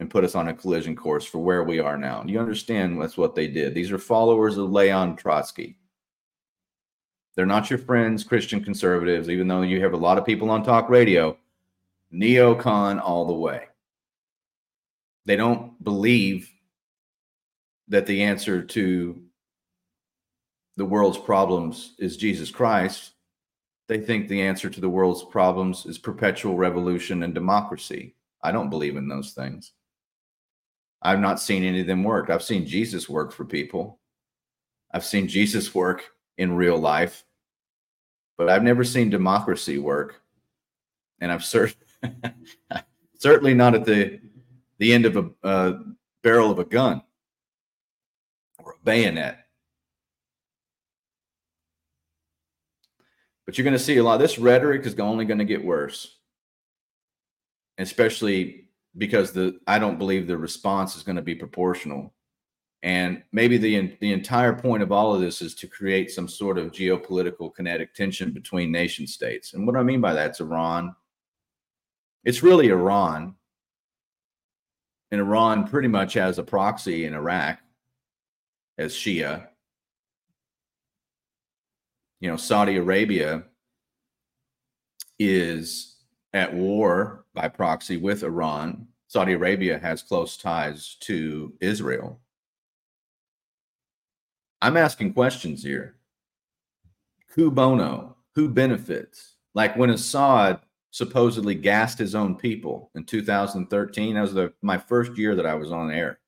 [0.00, 2.24] and put us on a collision course for where we are now.
[2.26, 3.74] You understand that's what they did.
[3.74, 5.78] These are followers of Leon Trotsky.
[7.34, 10.64] They're not your friends, Christian conservatives, even though you have a lot of people on
[10.64, 11.38] talk radio,
[12.12, 13.68] neocon all the way.
[15.24, 16.50] They don't believe
[17.88, 19.22] that the answer to
[20.76, 23.12] the world's problems is Jesus Christ.
[23.88, 28.14] They think the answer to the world's problems is perpetual revolution and democracy.
[28.42, 29.72] I don't believe in those things.
[31.02, 32.30] I've not seen any of them work.
[32.30, 33.98] I've seen Jesus work for people.
[34.92, 36.04] I've seen Jesus work
[36.38, 37.24] in real life,
[38.38, 40.22] but I've never seen democracy work.
[41.20, 41.76] And I've cert-
[43.18, 44.20] certainly not at the
[44.78, 45.78] the end of a uh,
[46.22, 47.02] barrel of a gun
[48.58, 49.41] or a bayonet.
[53.46, 54.18] But you're going to see a lot.
[54.18, 56.18] This rhetoric is only going to get worse,
[57.78, 62.14] especially because the I don't believe the response is going to be proportional.
[62.84, 66.58] And maybe the the entire point of all of this is to create some sort
[66.58, 69.54] of geopolitical kinetic tension between nation states.
[69.54, 70.94] And what I mean by that's Iran.
[72.24, 73.34] It's really Iran.
[75.10, 77.58] And Iran pretty much has a proxy in Iraq
[78.78, 79.48] as Shia
[82.22, 83.42] you know, Saudi Arabia
[85.18, 85.96] is
[86.32, 88.86] at war by proxy with Iran.
[89.08, 92.20] Saudi Arabia has close ties to Israel.
[94.62, 95.96] I'm asking questions here.
[97.34, 98.16] Who bono?
[98.36, 99.34] Who benefits?
[99.54, 100.60] Like when Assad
[100.92, 105.54] supposedly gassed his own people in 2013, that was the, my first year that I
[105.54, 106.20] was on air.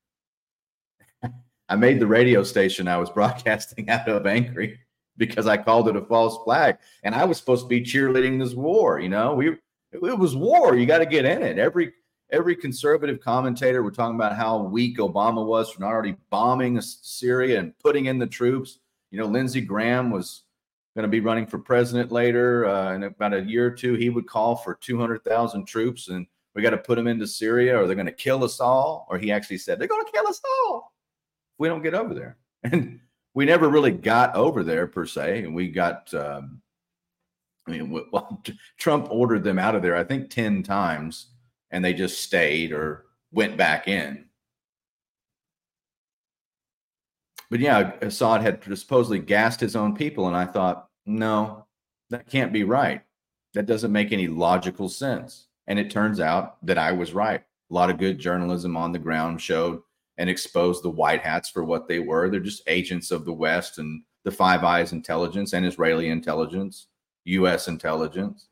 [1.68, 4.80] I made the radio station I was broadcasting out of angry
[5.16, 6.78] because I called it a false flag.
[7.02, 9.00] And I was supposed to be cheerleading this war.
[9.00, 9.56] You know, we
[9.92, 10.74] it was war.
[10.74, 11.58] You got to get in it.
[11.58, 11.92] Every
[12.30, 17.60] every conservative commentator were talking about how weak Obama was for not already bombing Syria
[17.60, 18.78] and putting in the troops.
[19.10, 20.42] You know, Lindsey Graham was
[20.96, 22.66] going to be running for president later.
[22.66, 26.62] Uh, in about a year or two, he would call for 200,000 troops and we
[26.62, 29.06] got to put them into Syria or they're going to kill us all.
[29.08, 30.92] Or he actually said, they're going to kill us all
[31.52, 32.36] if we don't get over there.
[32.64, 33.00] And
[33.34, 36.12] we never really got over there per se, and we got.
[36.14, 36.62] Um,
[37.66, 38.42] I mean, well,
[38.78, 41.28] Trump ordered them out of there, I think, ten times,
[41.70, 44.26] and they just stayed or went back in.
[47.50, 51.66] But yeah, Assad had supposedly gassed his own people, and I thought, no,
[52.10, 53.02] that can't be right.
[53.52, 55.46] That doesn't make any logical sense.
[55.66, 57.42] And it turns out that I was right.
[57.70, 59.82] A lot of good journalism on the ground showed
[60.18, 62.28] and expose the white hats for what they were.
[62.28, 66.86] They're just agents of the West and the Five Eyes intelligence and Israeli intelligence,
[67.24, 68.48] US intelligence,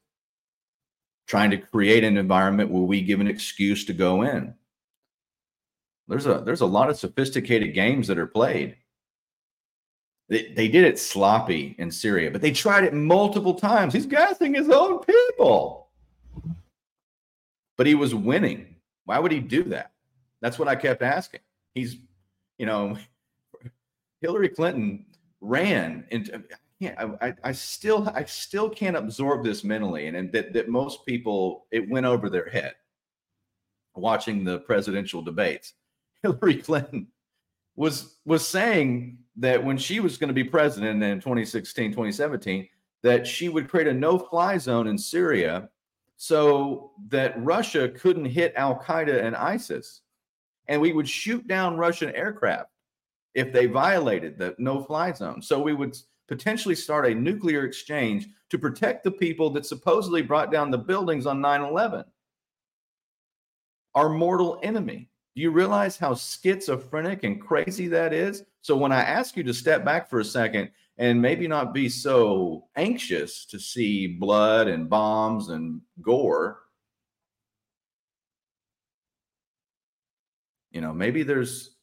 [1.27, 4.55] trying to create an environment where we give an excuse to go in.
[6.09, 8.77] There's a there's a lot of sophisticated games that are played.
[10.29, 13.93] They, they did it sloppy in Syria, but they tried it multiple times.
[13.93, 15.91] He's gassing his own people.
[17.77, 18.77] But he was winning.
[19.05, 19.93] Why would he do that?
[20.41, 21.41] That's what I kept asking
[21.75, 21.97] he's,
[22.59, 22.97] you know,
[24.21, 25.07] Hillary Clinton
[25.41, 26.43] ran into.
[26.83, 31.67] I, I still I still can't absorb this mentally, and, and that that most people
[31.71, 32.75] it went over their head
[33.95, 35.75] watching the presidential debates.
[36.23, 37.09] Hillary Clinton
[37.77, 42.69] was was saying that when she was going to be president in 2016 2017
[43.03, 45.69] that she would create a no-fly zone in Syria
[46.17, 50.03] so that Russia couldn't hit Al Qaeda and ISIS
[50.69, 52.71] and we would shoot down Russian aircraft
[53.35, 55.43] if they violated the no fly zone.
[55.43, 55.97] So we would
[56.29, 61.27] potentially start a nuclear exchange to protect the people that supposedly brought down the buildings
[61.27, 62.05] on 9 11.
[63.95, 65.09] Our mortal enemy.
[65.35, 68.45] Do you realize how schizophrenic and crazy that is?
[68.61, 71.89] So when I ask you to step back for a second and maybe not be
[71.89, 76.62] so anxious to see blood and bombs and gore,
[80.73, 81.77] you know maybe there's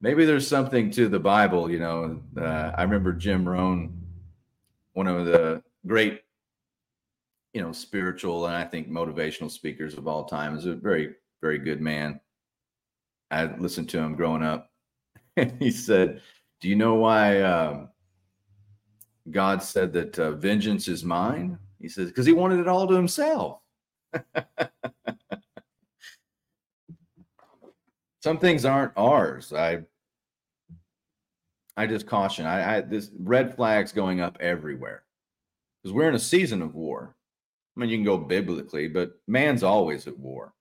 [0.00, 3.92] maybe there's something to the bible you know uh, i remember jim rohn
[4.94, 6.22] one of the great
[7.52, 11.58] you know spiritual and i think motivational speakers of all time is a very very
[11.58, 12.20] good man.
[13.30, 14.70] I listened to him growing up
[15.36, 16.20] and he said
[16.60, 17.88] do you know why um,
[19.30, 21.58] god said that uh, vengeance is mine?
[21.80, 23.60] He says because he wanted it all to himself
[28.20, 29.52] some things aren't ours.
[29.52, 29.82] I
[31.76, 32.46] I just caution.
[32.46, 35.04] I, I this red flags going up everywhere
[35.82, 37.16] because we're in a season of war.
[37.76, 40.52] I mean, you can go biblically, but man's always at war.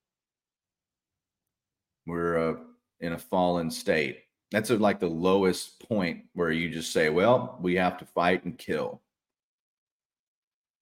[2.05, 2.55] We're uh,
[3.01, 4.19] in a fallen state.
[4.51, 8.45] That's a, like the lowest point where you just say, "Well, we have to fight
[8.45, 9.01] and kill."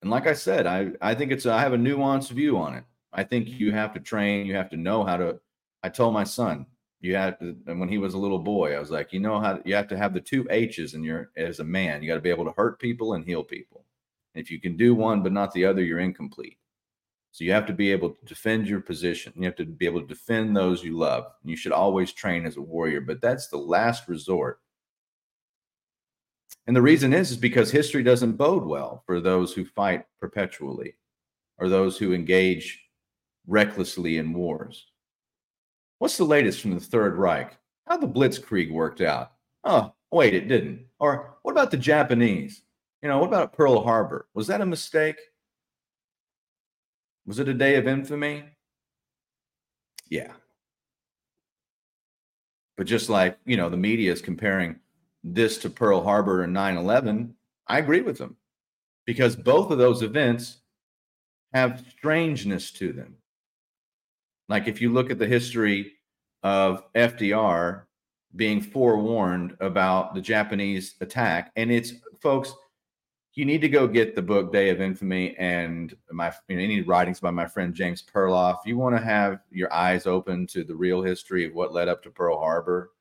[0.01, 2.75] And like I said, I I think it's a, I have a nuanced view on
[2.75, 2.83] it.
[3.11, 4.45] I think you have to train.
[4.45, 5.39] You have to know how to.
[5.87, 6.65] I told my son,
[6.99, 7.55] you have to.
[7.65, 9.87] And when he was a little boy, I was like, you know how you have
[9.87, 12.01] to have the two H's in your as a man.
[12.01, 13.85] You got to be able to hurt people and heal people.
[14.35, 16.57] If you can do one but not the other, you're incomplete.
[17.31, 19.31] So you have to be able to defend your position.
[19.37, 21.31] You have to be able to defend those you love.
[21.45, 24.59] You should always train as a warrior, but that's the last resort.
[26.65, 30.95] And the reason is is because history doesn't bode well for those who fight perpetually
[31.57, 32.83] or those who engage
[33.47, 34.87] recklessly in wars.
[35.99, 37.57] What's the latest from the Third Reich?
[37.87, 39.31] How the Blitzkrieg worked out?
[39.63, 40.85] Oh, wait, it didn't.
[40.99, 42.61] Or what about the Japanese?
[43.01, 44.27] You know, what about Pearl Harbor?
[44.33, 45.17] Was that a mistake?
[47.25, 48.43] Was it a day of infamy?
[50.09, 50.33] Yeah.
[52.77, 54.79] But just like, you know, the media is comparing
[55.23, 57.33] this to Pearl Harbor and 9 11,
[57.67, 58.37] I agree with them
[59.05, 60.61] because both of those events
[61.53, 63.15] have strangeness to them.
[64.49, 65.93] Like if you look at the history
[66.43, 67.83] of FDR
[68.35, 72.53] being forewarned about the Japanese attack, and it's folks,
[73.33, 76.81] you need to go get the book Day of Infamy and my you know, any
[76.81, 78.57] writings by my friend James Perloff.
[78.65, 82.01] You want to have your eyes open to the real history of what led up
[82.03, 82.91] to Pearl Harbor.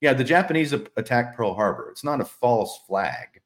[0.00, 1.88] Yeah, the Japanese attacked Pearl Harbor.
[1.90, 3.40] It's not a false flag.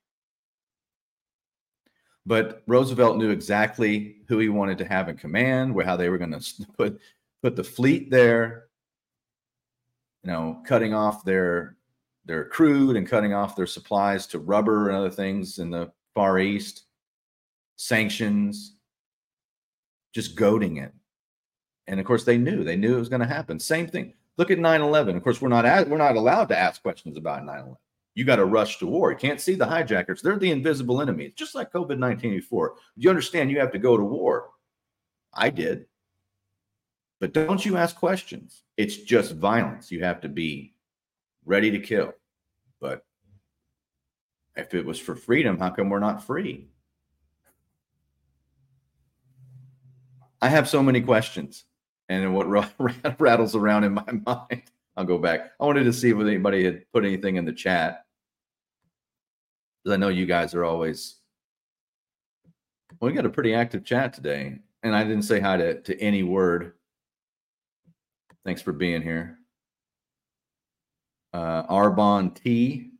[2.26, 6.18] But Roosevelt knew exactly who he wanted to have in command, where how they were
[6.18, 7.00] going to put
[7.44, 8.64] put the fleet there.
[10.22, 11.76] You know, cutting off their
[12.24, 16.38] their crude and cutting off their supplies to rubber and other things in the Far
[16.38, 16.84] East,
[17.76, 18.76] sanctions,
[20.14, 20.94] just goading it.
[21.86, 23.60] And of course, they knew they knew it was going to happen.
[23.60, 24.14] Same thing.
[24.38, 25.14] Look at 9/11.
[25.14, 27.76] Of course, we're not we're not allowed to ask questions about 9/11.
[28.14, 29.10] You got to rush to war.
[29.10, 30.22] You can't see the hijackers.
[30.22, 32.76] They're the invisible enemies, just like COVID 19 before.
[32.96, 34.48] Do you understand you have to go to war.
[35.34, 35.84] I did.
[37.24, 38.64] But don't you ask questions.
[38.76, 39.90] It's just violence.
[39.90, 40.74] You have to be
[41.46, 42.12] ready to kill.
[42.82, 43.02] But
[44.56, 46.68] if it was for freedom, how come we're not free?
[50.42, 51.64] I have so many questions,
[52.10, 52.46] and what
[53.18, 54.64] rattles around in my mind.
[54.94, 55.52] I'll go back.
[55.58, 58.04] I wanted to see if anybody had put anything in the chat.
[59.82, 61.14] Because I know you guys are always.
[63.00, 65.98] Well, we got a pretty active chat today, and I didn't say hi to, to
[65.98, 66.74] any word.
[68.44, 69.38] Thanks for being here.
[71.32, 72.90] Uh, Arbon T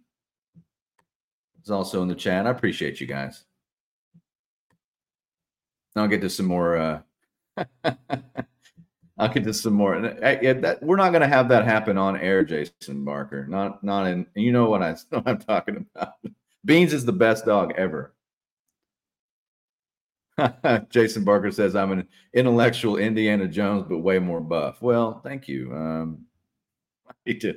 [1.63, 2.47] is also in the chat.
[2.47, 3.45] I appreciate you guys.
[5.97, 6.77] I'll get to some more.
[6.77, 7.01] Uh,
[9.19, 10.01] I'll get to some more.
[10.01, 13.47] that, we're not going to have that happen on air, Jason Barker.
[13.47, 14.27] Not, not in.
[14.35, 16.15] You know what I, what I'm talking about.
[16.65, 18.14] Beans is the best dog ever.
[20.91, 24.83] Jason Barker says I'm an intellectual Indiana Jones, but way more buff.
[24.83, 25.73] Well, thank you.
[25.75, 26.27] Um,
[27.09, 27.55] I need to.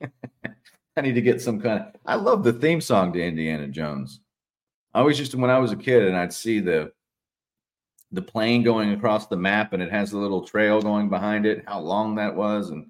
[0.96, 2.00] I need to get some kind of.
[2.06, 4.20] I love the theme song to Indiana Jones.
[4.94, 6.92] I always used to when I was a kid and I'd see the
[8.12, 11.64] the plane going across the map and it has a little trail going behind it.
[11.66, 12.86] How long that was, and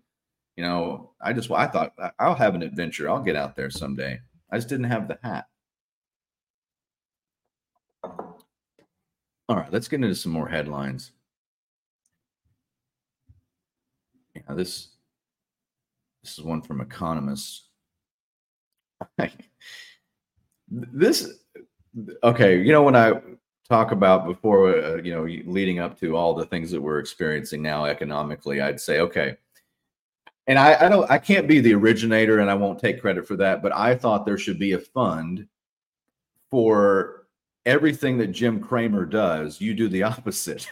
[0.56, 3.08] you know, I just I thought I'll have an adventure.
[3.08, 4.20] I'll get out there someday.
[4.50, 5.46] I just didn't have the hat.
[9.48, 11.12] All right, let's get into some more headlines.
[14.34, 14.88] Yeah, this
[16.22, 17.68] this is one from Economist
[20.68, 21.38] this
[22.22, 23.12] okay you know when i
[23.68, 27.62] talk about before uh, you know leading up to all the things that we're experiencing
[27.62, 29.36] now economically i'd say okay
[30.46, 33.36] and I, I don't i can't be the originator and i won't take credit for
[33.36, 35.46] that but i thought there should be a fund
[36.50, 37.23] for
[37.66, 40.68] everything that jim cramer does you do the opposite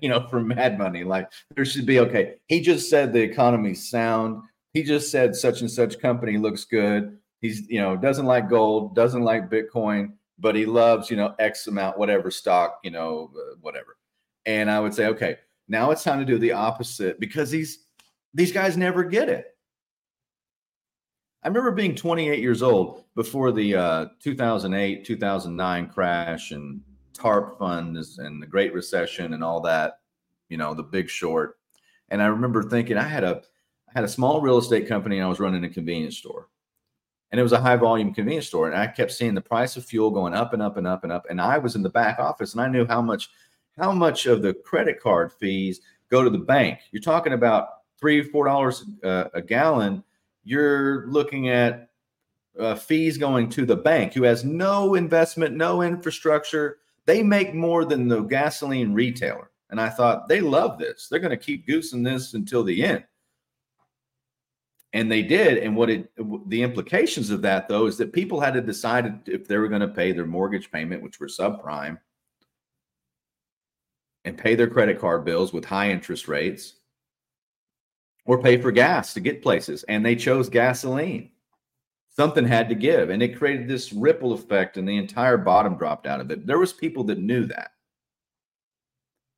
[0.00, 1.04] you know for mad money.
[1.04, 4.42] Like there should be okay he just said the economy's sound.
[4.72, 7.18] He just said such and such company looks good.
[7.40, 11.66] He's you know doesn't like gold doesn't like bitcoin but he loves you know x
[11.66, 13.96] amount whatever stock you know whatever.
[14.46, 15.36] And i would say okay
[15.68, 17.86] now it's time to do the opposite because these
[18.32, 19.56] these guys never get it
[21.42, 26.80] i remember being 28 years old before the uh, 2008 2009 crash and
[27.12, 30.00] tarp funds and the great recession and all that
[30.48, 31.58] you know the big short
[32.08, 33.42] and i remember thinking i had a
[33.88, 36.48] i had a small real estate company and i was running a convenience store
[37.30, 38.66] and it was a high volume convenience store.
[38.66, 41.12] And I kept seeing the price of fuel going up and up and up and
[41.12, 41.26] up.
[41.30, 43.30] And I was in the back office and I knew how much
[43.78, 45.80] how much of the credit card fees
[46.10, 46.80] go to the bank.
[46.90, 47.68] You're talking about
[47.98, 50.02] three, four dollars uh, a gallon.
[50.50, 51.90] You're looking at
[52.58, 56.78] uh, fees going to the bank, who has no investment, no infrastructure.
[57.06, 59.52] They make more than the gasoline retailer.
[59.70, 61.06] And I thought they love this.
[61.06, 63.04] They're going to keep goosing this until the end.
[64.92, 65.58] And they did.
[65.58, 66.10] And what it,
[66.48, 69.82] the implications of that, though, is that people had to decide if they were going
[69.82, 71.96] to pay their mortgage payment, which were subprime,
[74.24, 76.79] and pay their credit card bills with high interest rates,
[78.30, 79.82] or pay for gas to get places.
[79.88, 81.32] And they chose gasoline.
[82.10, 83.10] Something had to give.
[83.10, 86.46] And it created this ripple effect, and the entire bottom dropped out of it.
[86.46, 87.72] There was people that knew that.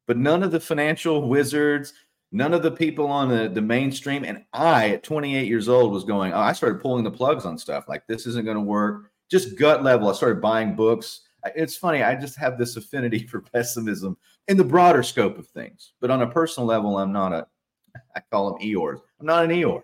[0.06, 1.94] But none of the financial wizards,
[2.32, 6.04] none of the people on the, the mainstream, and I at 28 years old was
[6.04, 9.10] going, oh, I started pulling the plugs on stuff like this isn't going to work.
[9.30, 10.10] Just gut level.
[10.10, 11.22] I started buying books.
[11.56, 12.02] It's funny.
[12.02, 14.18] I just have this affinity for pessimism
[14.48, 15.94] in the broader scope of things.
[15.98, 17.46] But on a personal level, I'm not a,
[18.16, 19.00] I call them Eeyores.
[19.20, 19.82] I'm not an Eeyore.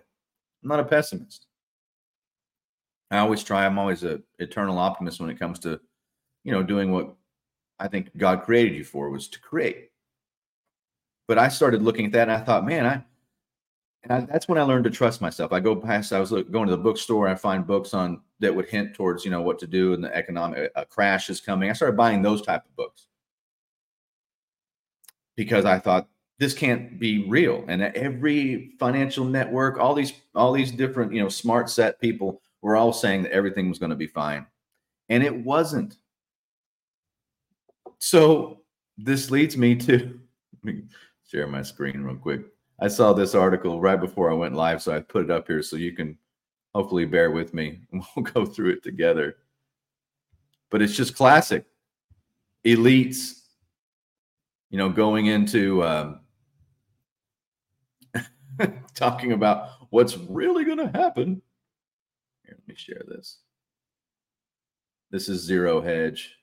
[0.63, 1.47] I'm not a pessimist.
[3.11, 3.65] I always try.
[3.65, 5.79] I'm always a eternal optimist when it comes to,
[6.43, 7.15] you know, doing what
[7.79, 9.89] I think God created you for was to create.
[11.27, 13.03] But I started looking at that and I thought, man, I,
[14.03, 15.51] and I, that's when I learned to trust myself.
[15.51, 18.55] I go past, I was look, going to the bookstore, I find books on that
[18.55, 21.69] would hint towards, you know, what to do and the economic crash is coming.
[21.69, 23.07] I started buying those type of books
[25.35, 26.07] because I thought
[26.39, 27.65] this can't be real.
[27.67, 32.77] And every financial network, all these, all these different, you know, smart set people were
[32.77, 34.45] all saying that everything was going to be fine.
[35.09, 35.97] And it wasn't.
[37.99, 38.61] So
[38.97, 40.17] this leads me to
[41.29, 42.41] share my screen real quick.
[42.79, 45.61] I saw this article right before I went live, so I put it up here
[45.61, 46.17] so you can
[46.73, 49.35] hopefully bear with me and we'll go through it together.
[50.71, 51.65] But it's just classic
[52.65, 53.41] elites,
[54.69, 56.21] you know, going into um,
[58.95, 61.41] talking about what's really going to happen.
[62.43, 63.39] Here, let me share this.
[65.11, 66.35] This is Zero Hedge.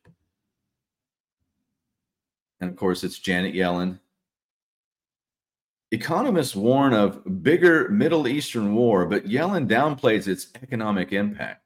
[2.61, 4.01] And of course, it's Janet Yellen
[5.93, 11.63] Economists warn of bigger Middle Eastern war, but Yellen downplays its economic impact.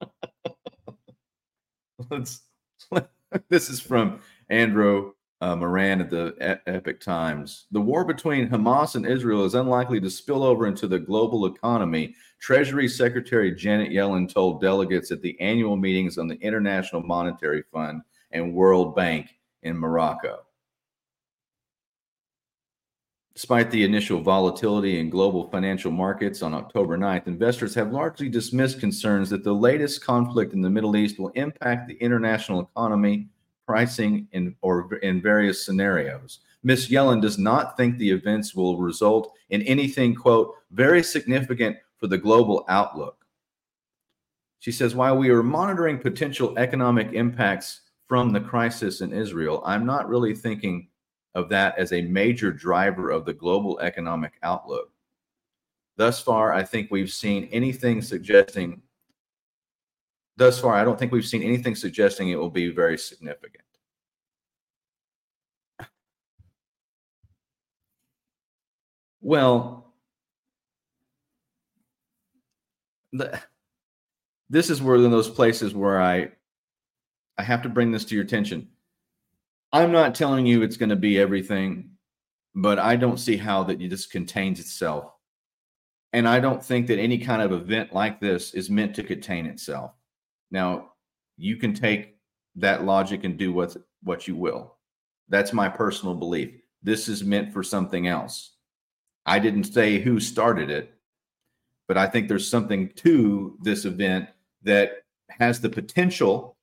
[2.10, 2.42] Let's.
[3.48, 4.20] this is from
[4.50, 7.66] Andrew uh, Moran at the e- Epoch Times.
[7.70, 12.14] The war between Hamas and Israel is unlikely to spill over into the global economy,
[12.40, 18.02] Treasury Secretary Janet Yellen told delegates at the annual meetings on the International Monetary Fund
[18.32, 19.28] and World Bank
[19.62, 20.40] in Morocco.
[23.34, 28.80] Despite the initial volatility in global financial markets on October 9th, investors have largely dismissed
[28.80, 33.28] concerns that the latest conflict in the Middle East will impact the international economy,
[33.68, 36.38] pricing, in, or in various scenarios.
[36.62, 36.88] Ms.
[36.88, 42.16] Yellen does not think the events will result in anything, quote, very significant for the
[42.16, 43.26] global outlook.
[44.60, 49.84] She says, while we are monitoring potential economic impacts from the crisis in Israel, I'm
[49.84, 50.88] not really thinking
[51.34, 54.90] of that as a major driver of the global economic outlook.
[55.98, 58.80] Thus far, I think we've seen anything suggesting,
[60.38, 63.64] thus far, I don't think we've seen anything suggesting it will be very significant.
[69.20, 69.92] Well,
[73.12, 73.40] the,
[74.48, 76.30] this is one of those places where I
[77.36, 78.68] I have to bring this to your attention
[79.72, 81.90] I'm not telling you it's going to be everything,
[82.54, 85.12] but I don't see how that this contains itself.
[86.14, 89.44] And I don't think that any kind of event like this is meant to contain
[89.44, 89.92] itself.
[90.50, 90.92] Now,
[91.36, 92.16] you can take
[92.56, 94.76] that logic and do what what you will.
[95.28, 96.54] That's my personal belief.
[96.82, 98.52] This is meant for something else.
[99.26, 100.94] I didn't say who started it,
[101.86, 104.28] but I think there's something to this event
[104.62, 106.56] that has the potential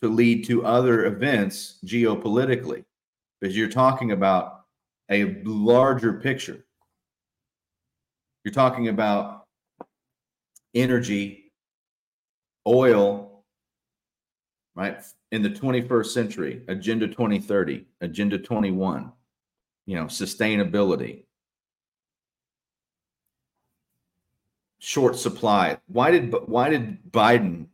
[0.00, 2.84] to lead to other events geopolitically
[3.40, 4.64] because you're talking about
[5.10, 6.64] a larger picture.
[8.44, 9.44] You're talking about
[10.74, 11.47] energy,
[12.68, 13.44] oil,
[14.74, 15.02] right?
[15.32, 19.10] In the 21st century, Agenda 2030, Agenda 21,
[19.86, 21.24] you know, sustainability,
[24.78, 25.78] short supply.
[25.86, 27.68] Why did why did Biden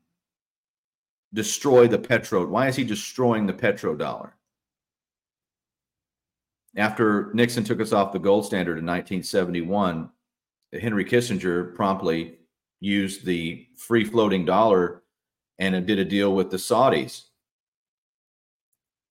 [1.34, 2.46] destroy the petro.
[2.46, 4.30] Why is he destroying the petrodollar?
[6.76, 10.10] After Nixon took us off the gold standard in 1971,
[10.80, 12.38] Henry Kissinger promptly
[12.80, 15.02] used the free floating dollar
[15.58, 17.24] and it did a deal with the Saudis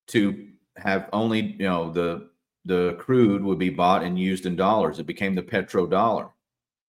[0.08, 0.48] to
[0.78, 2.30] have only you know the
[2.66, 5.00] the crude would be bought and used in dollars.
[5.00, 6.30] It became the petrodollar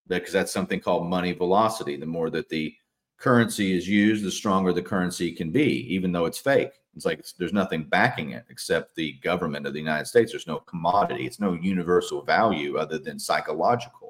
[0.07, 1.97] because that's something called money velocity.
[1.97, 2.75] The more that the
[3.19, 6.73] currency is used, the stronger the currency can be, even though it's fake.
[6.95, 10.31] It's like it's, there's nothing backing it except the government of the United States.
[10.31, 11.27] There's no commodity.
[11.27, 14.04] It's no universal value other than psychological.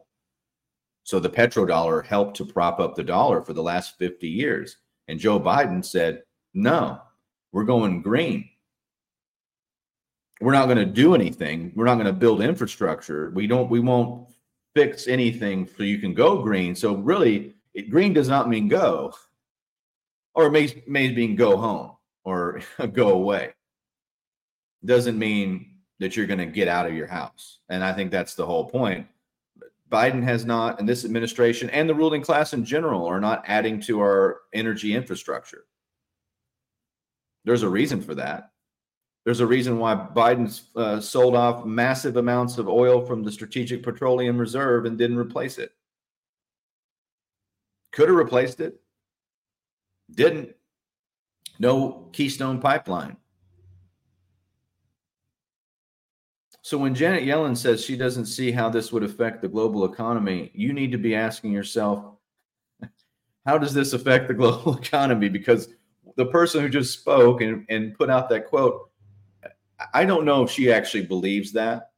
[1.04, 4.78] So the petrodollar helped to prop up the dollar for the last 50 years.
[5.06, 6.22] And Joe Biden said,
[6.54, 7.00] no,
[7.52, 8.48] we're going green.
[10.40, 11.72] We're not going to do anything.
[11.76, 13.30] We're not going to build infrastructure.
[13.34, 14.28] We don't, we won't
[14.74, 16.74] fix anything so you can go green.
[16.74, 19.14] So really, it, green does not mean go,
[20.34, 21.92] or it may, may mean go home
[22.24, 22.60] or
[22.92, 23.52] go away.
[24.84, 27.60] Doesn't mean that you're going to get out of your house.
[27.68, 29.06] And I think that's the whole point.
[29.94, 33.80] Biden has not, and this administration and the ruling class in general are not adding
[33.82, 35.66] to our energy infrastructure.
[37.44, 38.50] There's a reason for that.
[39.24, 43.84] There's a reason why Biden uh, sold off massive amounts of oil from the Strategic
[43.84, 45.70] Petroleum Reserve and didn't replace it.
[47.92, 48.80] Could have replaced it,
[50.12, 50.56] didn't.
[51.60, 53.16] No Keystone pipeline.
[56.64, 60.50] So when Janet Yellen says she doesn't see how this would affect the global economy,
[60.54, 62.02] you need to be asking yourself,
[63.44, 65.28] how does this affect the global economy?
[65.28, 65.68] Because
[66.16, 68.88] the person who just spoke and, and put out that quote,
[69.92, 71.90] I don't know if she actually believes that.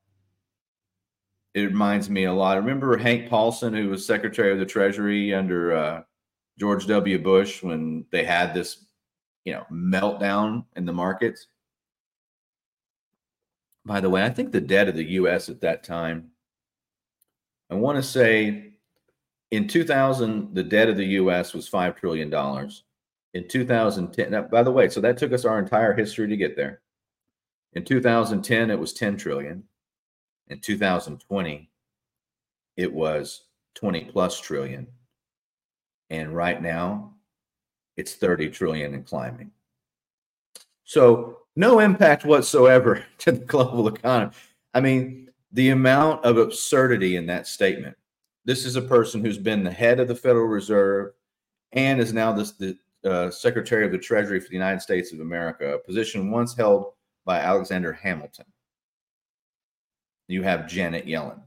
[1.55, 2.57] It reminds me a lot.
[2.57, 6.03] I Remember Hank Paulson, who was Secretary of the Treasury under uh,
[6.59, 7.23] George W.
[7.23, 8.85] Bush, when they had this,
[9.45, 11.47] you know, meltdown in the markets.
[13.87, 15.49] By the way, I think the debt of the U.S.
[15.49, 16.33] at that time,
[17.71, 18.73] I want to say,
[19.53, 21.55] in 2000, the debt of the U.S.
[21.55, 22.83] was five trillion dollars.
[23.33, 26.57] In 2010, now, by the way, so that took us our entire history to get
[26.57, 26.81] there.
[27.75, 29.63] In 2010, it was 10 trillion.
[30.49, 31.71] In 2020,
[32.77, 34.89] it was 20 plus trillion.
[36.11, 37.13] And right now,
[37.97, 39.53] it's 30 trillion and climbing.
[40.85, 44.33] So, no impact whatsoever to the global economy.
[44.75, 47.97] I mean, the amount of absurdity in that statement.
[48.45, 51.13] This is a person who's been the head of the Federal Reserve
[51.73, 55.21] and is now this, the uh, Secretary of the Treasury for the United States of
[55.21, 56.93] America, a position once held
[57.25, 58.47] by Alexander Hamilton.
[60.29, 61.41] You have Janet Yellen,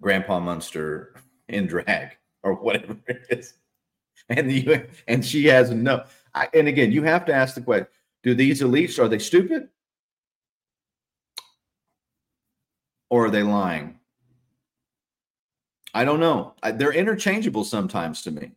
[0.00, 1.14] Grandpa Munster
[1.48, 3.54] in drag, or whatever it is,
[4.28, 6.04] and the and she has no.
[6.36, 7.88] I, and again, you have to ask the question:
[8.22, 9.68] Do these elites are they stupid,
[13.10, 13.98] or are they lying?
[15.94, 16.54] I don't know.
[16.62, 18.52] I, they're interchangeable sometimes to me.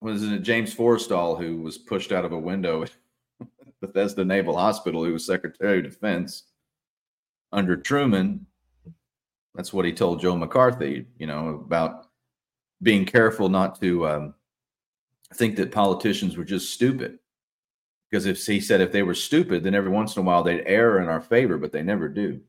[0.00, 2.92] was it James Forrestal who was pushed out of a window at
[3.80, 6.44] Bethesda Naval Hospital, who was Secretary of Defense
[7.52, 8.46] under Truman.
[9.54, 12.06] That's what he told Joe McCarthy, you know, about
[12.82, 14.34] being careful not to um,
[15.34, 17.18] think that politicians were just stupid.
[18.10, 20.64] Because if he said if they were stupid, then every once in a while they'd
[20.66, 22.40] err in our favor, but they never do.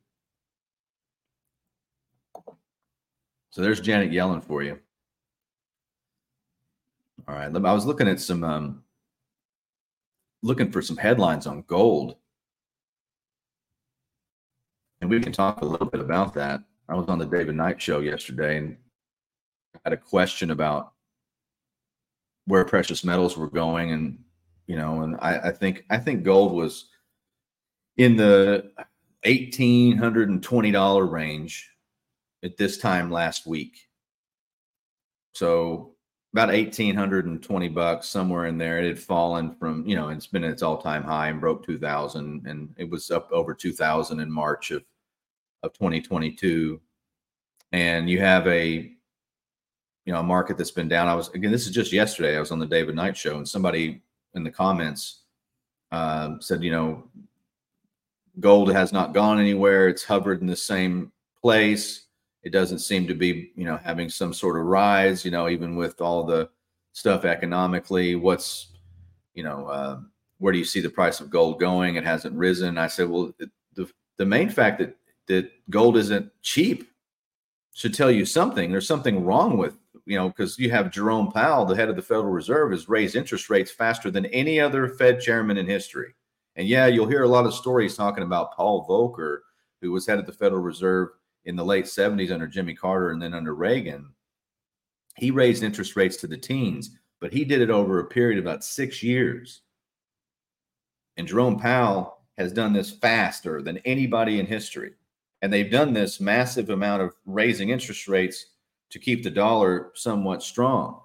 [3.52, 4.80] So there's Janet Yellen for you.
[7.28, 7.56] All right.
[7.56, 8.84] I was looking at some, um,
[10.42, 12.16] looking for some headlines on gold.
[15.02, 16.62] And we can talk a little bit about that.
[16.88, 18.78] I was on the David Knight show yesterday and
[19.84, 20.94] had a question about
[22.46, 23.92] where precious metals were going.
[23.92, 24.20] And,
[24.68, 26.90] you know, and I, I think, I think gold was
[27.98, 28.72] in the
[29.26, 31.70] $1,820 range
[32.44, 33.88] at this time last week.
[35.34, 35.96] So
[36.34, 40.52] about 1820 bucks somewhere in there it had fallen from you know it's been at
[40.52, 44.84] its all-time high and broke 2000 and it was up over 2000 in march of
[45.64, 46.80] of 2022
[47.74, 48.94] and you have a
[50.06, 52.40] you know a market that's been down i was again this is just yesterday i
[52.40, 54.02] was on the david knight show and somebody
[54.34, 55.24] in the comments
[55.92, 57.04] uh, said you know
[58.40, 62.08] gold has not gone anywhere it's hovered in the same place
[62.44, 65.76] it doesn't seem to be, you know, having some sort of rise, you know, even
[65.76, 66.50] with all the
[66.94, 68.16] stuff economically.
[68.16, 68.72] What's,
[69.34, 70.00] you know, uh,
[70.40, 71.96] where do you see the price of gold going?
[71.96, 72.78] It hasn't risen.
[72.78, 73.50] I said, well, the,
[74.18, 74.96] the main fact that,
[75.28, 76.92] that gold isn't cheap
[77.74, 78.72] should tell you something.
[78.72, 79.76] There's something wrong with,
[80.06, 83.16] you know, because you have Jerome Powell, the head of the Federal Reserve, has raised
[83.16, 86.14] interest rates faster than any other Fed chairman in history.
[86.56, 89.40] And yeah, you'll hear a lot of stories talking about Paul Volcker,
[89.82, 91.10] who was head of the Federal Reserve
[91.46, 94.14] in the late 70s under Jimmy Carter and then under Reagan,
[95.18, 98.46] he raised interest rates to the teens, but he did it over a period of
[98.46, 99.62] about six years.
[101.18, 104.94] And Jerome Powell has done this faster than anybody in history.
[105.42, 108.46] And they've done this massive amount of raising interest rates
[108.92, 111.02] to keep the dollar somewhat strong.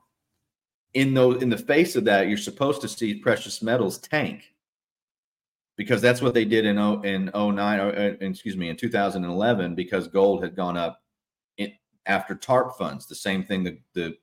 [0.95, 4.55] In those in the face of that, you're supposed to see precious metals tank
[5.76, 9.74] because that's what they did in oh, in 09 or uh, excuse me in 2011
[9.74, 11.03] because gold had gone up
[11.59, 11.72] in,
[12.07, 13.07] after TARP funds.
[13.07, 14.16] The same thing the, the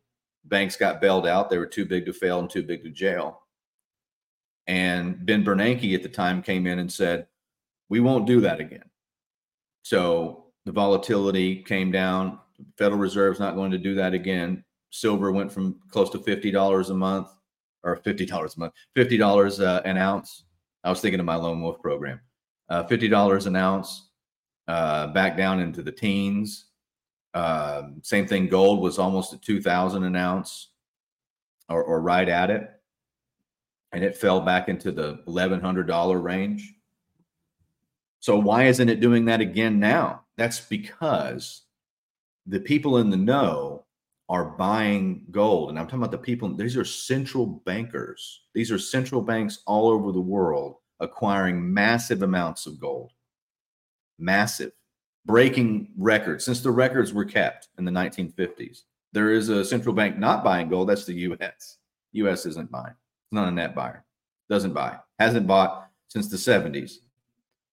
[0.46, 1.50] banks got bailed out.
[1.50, 3.42] They were too big to fail and too big to jail.
[4.68, 7.28] And Ben Bernanke at the time came in and said,
[7.90, 8.90] "We won't do that again."
[9.84, 12.40] So the volatility came down.
[12.78, 14.64] Federal Reserve's not going to do that again.
[14.92, 17.30] Silver went from close to fifty dollars a month,
[17.84, 20.46] or fifty dollars a month, fifty dollars uh, an ounce.
[20.84, 22.20] I was thinking of my lone wolf program.
[22.70, 24.10] Uh, fifty dollars an ounce,
[24.68, 26.66] uh, back down into the teens.
[27.34, 28.48] Uh, same thing.
[28.48, 30.70] Gold was almost at two thousand an ounce,
[31.70, 32.70] or, or right at it,
[33.92, 36.76] and it fell back into the eleven hundred dollar range.
[38.20, 40.22] So why isn't it doing that again now?
[40.38, 41.64] That's because
[42.46, 43.86] the people in the know
[44.30, 45.70] are buying gold.
[45.70, 48.44] And I'm talking about the people, these are central bankers.
[48.54, 53.12] These are central banks all over the world acquiring massive amounts of gold.
[54.20, 54.72] Massive,
[55.26, 58.84] breaking records since the records were kept in the 1950s.
[59.12, 60.90] There is a central bank not buying gold.
[60.90, 61.78] That's the US.
[62.14, 62.96] US isn't buying.
[63.26, 64.06] It's not a net buyer.
[64.50, 64.98] Doesn't buy.
[65.20, 66.94] Hasn't bought since the 70s.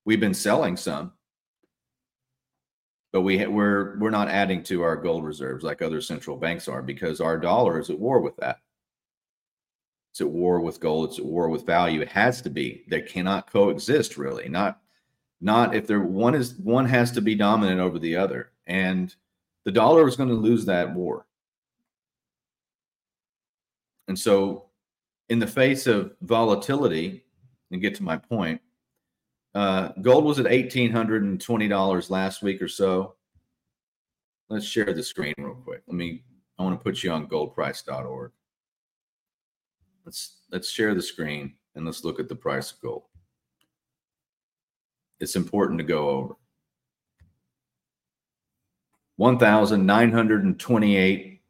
[0.04, 1.12] We've been selling some,
[3.12, 6.82] but we we're we're not adding to our gold reserves like other central banks are
[6.82, 8.58] because our dollar is at war with that.
[10.12, 11.10] It's at war with gold.
[11.10, 12.00] It's at war with value.
[12.00, 12.84] It has to be.
[12.88, 14.48] They cannot coexist really.
[14.48, 14.80] Not
[15.40, 19.14] not if there one is one has to be dominant over the other, and
[19.64, 21.26] the dollar is going to lose that war.
[24.08, 24.66] And so,
[25.28, 27.24] in the face of volatility,
[27.70, 28.60] and get to my point,
[29.54, 33.14] uh, gold was at eighteen hundred and twenty dollars last week or so.
[34.48, 35.82] Let's share the screen real quick.
[35.86, 36.22] Let me.
[36.58, 38.32] I want to put you on goldprice.org.
[40.04, 43.04] Let's let's share the screen and let's look at the price of gold.
[45.20, 46.34] It's important to go over.
[49.16, 51.42] 1,928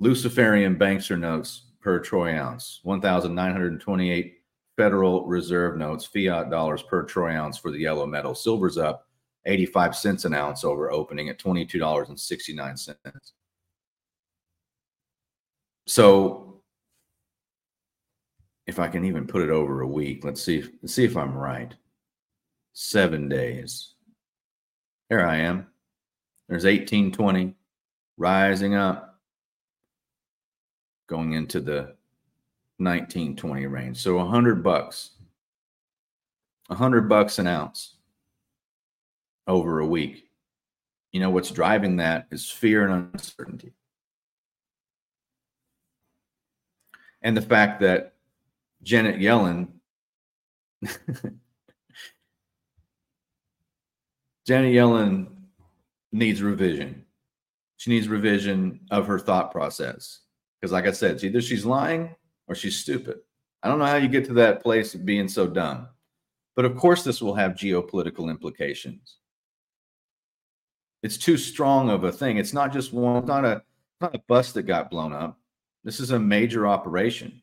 [0.00, 2.80] Luciferian Bankster notes per troy ounce.
[2.84, 4.37] 1,928
[4.78, 8.32] Federal Reserve notes, fiat dollars per troy ounce for the yellow metal.
[8.32, 9.08] Silver's up
[9.44, 12.96] 85 cents an ounce over opening at $22.69.
[15.88, 16.62] So
[18.68, 21.16] if I can even put it over a week, let's see if, let's see if
[21.16, 21.74] I'm right.
[22.74, 23.94] 7 days.
[25.08, 25.66] Here I am.
[26.48, 27.56] There's 1820
[28.16, 29.18] rising up
[31.08, 31.97] going into the
[32.78, 33.98] 1920 range.
[33.98, 35.10] So a hundred bucks,
[36.70, 37.96] a hundred bucks an ounce
[39.46, 40.24] over a week.
[41.12, 43.72] You know what's driving that is fear and uncertainty.
[47.22, 48.14] And the fact that
[48.82, 49.68] Janet Yellen
[54.46, 55.26] Janet Yellen
[56.12, 57.04] needs revision.
[57.76, 60.20] She needs revision of her thought process.
[60.60, 62.14] Because, like I said, it's either she's lying
[62.48, 63.18] or she's stupid.
[63.62, 65.88] I don't know how you get to that place of being so dumb.
[66.56, 69.18] But of course, this will have geopolitical implications.
[71.02, 72.38] It's too strong of a thing.
[72.38, 73.62] It's not just one, not a,
[74.00, 75.38] not a bus that got blown up.
[75.84, 77.42] This is a major operation.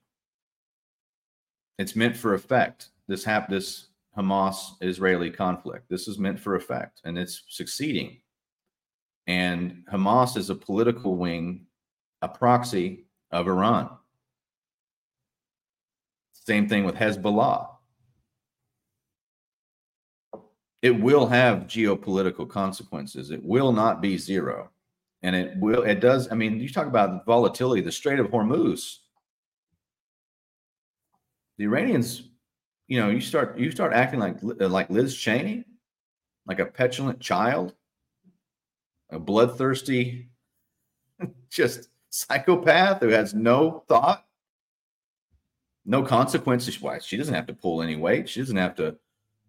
[1.77, 2.89] It's meant for effect.
[3.07, 3.87] This hap- this
[4.17, 5.89] Hamas Israeli conflict.
[5.89, 8.21] This is meant for effect and it's succeeding.
[9.27, 11.65] And Hamas is a political wing,
[12.21, 13.89] a proxy of Iran.
[16.45, 17.69] Same thing with Hezbollah.
[20.81, 23.31] It will have geopolitical consequences.
[23.31, 24.69] It will not be zero.
[25.23, 26.31] And it will, it does.
[26.31, 28.97] I mean, you talk about volatility, the Strait of Hormuz.
[31.57, 32.29] The Iranians,
[32.87, 35.63] you know, you start you start acting like like Liz Cheney,
[36.45, 37.73] like a petulant child,
[39.09, 40.29] a bloodthirsty,
[41.49, 44.24] just psychopath who has no thought
[45.85, 46.81] no consequences.
[46.81, 48.27] Why she doesn't have to pull any weight.
[48.27, 48.97] She doesn't have to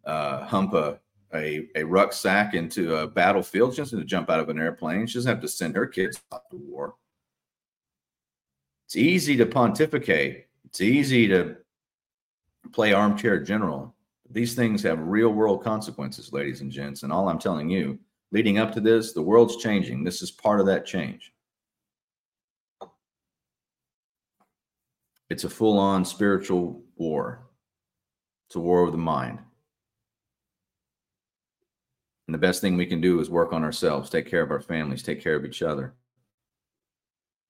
[0.05, 1.01] uh, hump a,
[1.35, 3.75] a a rucksack into a battlefield.
[3.75, 5.07] She doesn't have to jump out of an airplane.
[5.07, 6.95] She doesn't have to send her kids off to war.
[8.87, 10.47] It's easy to pontificate.
[10.67, 11.57] It's easy to
[12.73, 13.95] play armchair general.
[14.31, 17.03] These things have real world consequences, ladies and gents.
[17.03, 17.99] And all I'm telling you,
[18.33, 20.05] leading up to this, the world's changing.
[20.05, 21.33] This is part of that change.
[25.29, 27.49] It's a full on spiritual war,
[28.49, 29.41] it's a war of the mind.
[32.27, 34.61] And the best thing we can do is work on ourselves, take care of our
[34.61, 35.95] families, take care of each other,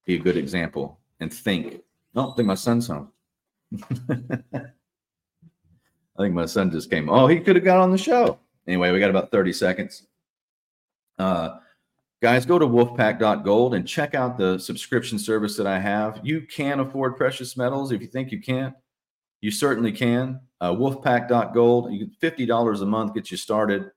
[0.04, 1.82] be a good example, and think.
[2.14, 3.10] Oh, I think my son's home.
[6.18, 7.08] I think my son just came.
[7.10, 8.38] Oh, he could have got on the show.
[8.66, 10.06] Anyway, we got about 30 seconds.
[11.18, 11.58] Uh,
[12.22, 16.20] guys, go to wolfpack.gold and check out the subscription service that I have.
[16.22, 17.92] You can afford precious metals.
[17.92, 18.74] If you think you can't,
[19.40, 20.40] you certainly can.
[20.60, 23.90] Uh, wolfpack.gold, you get $50 a month, gets you started,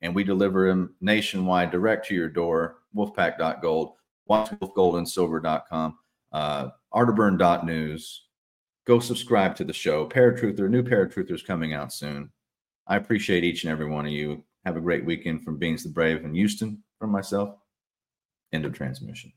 [0.00, 2.78] and we deliver them nationwide direct to your door.
[2.96, 3.92] Wolfpack.gold,
[4.26, 5.98] watch wolfgoldandsilver.com,
[6.32, 8.24] uh, arterburn.news.
[8.86, 10.08] Go subscribe to the show.
[10.08, 12.30] Paratruther, new Paratruthers coming out soon.
[12.86, 14.44] I appreciate each and every one of you.
[14.64, 17.56] Have a great weekend from Beans the Brave in Houston from myself.
[18.52, 19.32] End of transmission.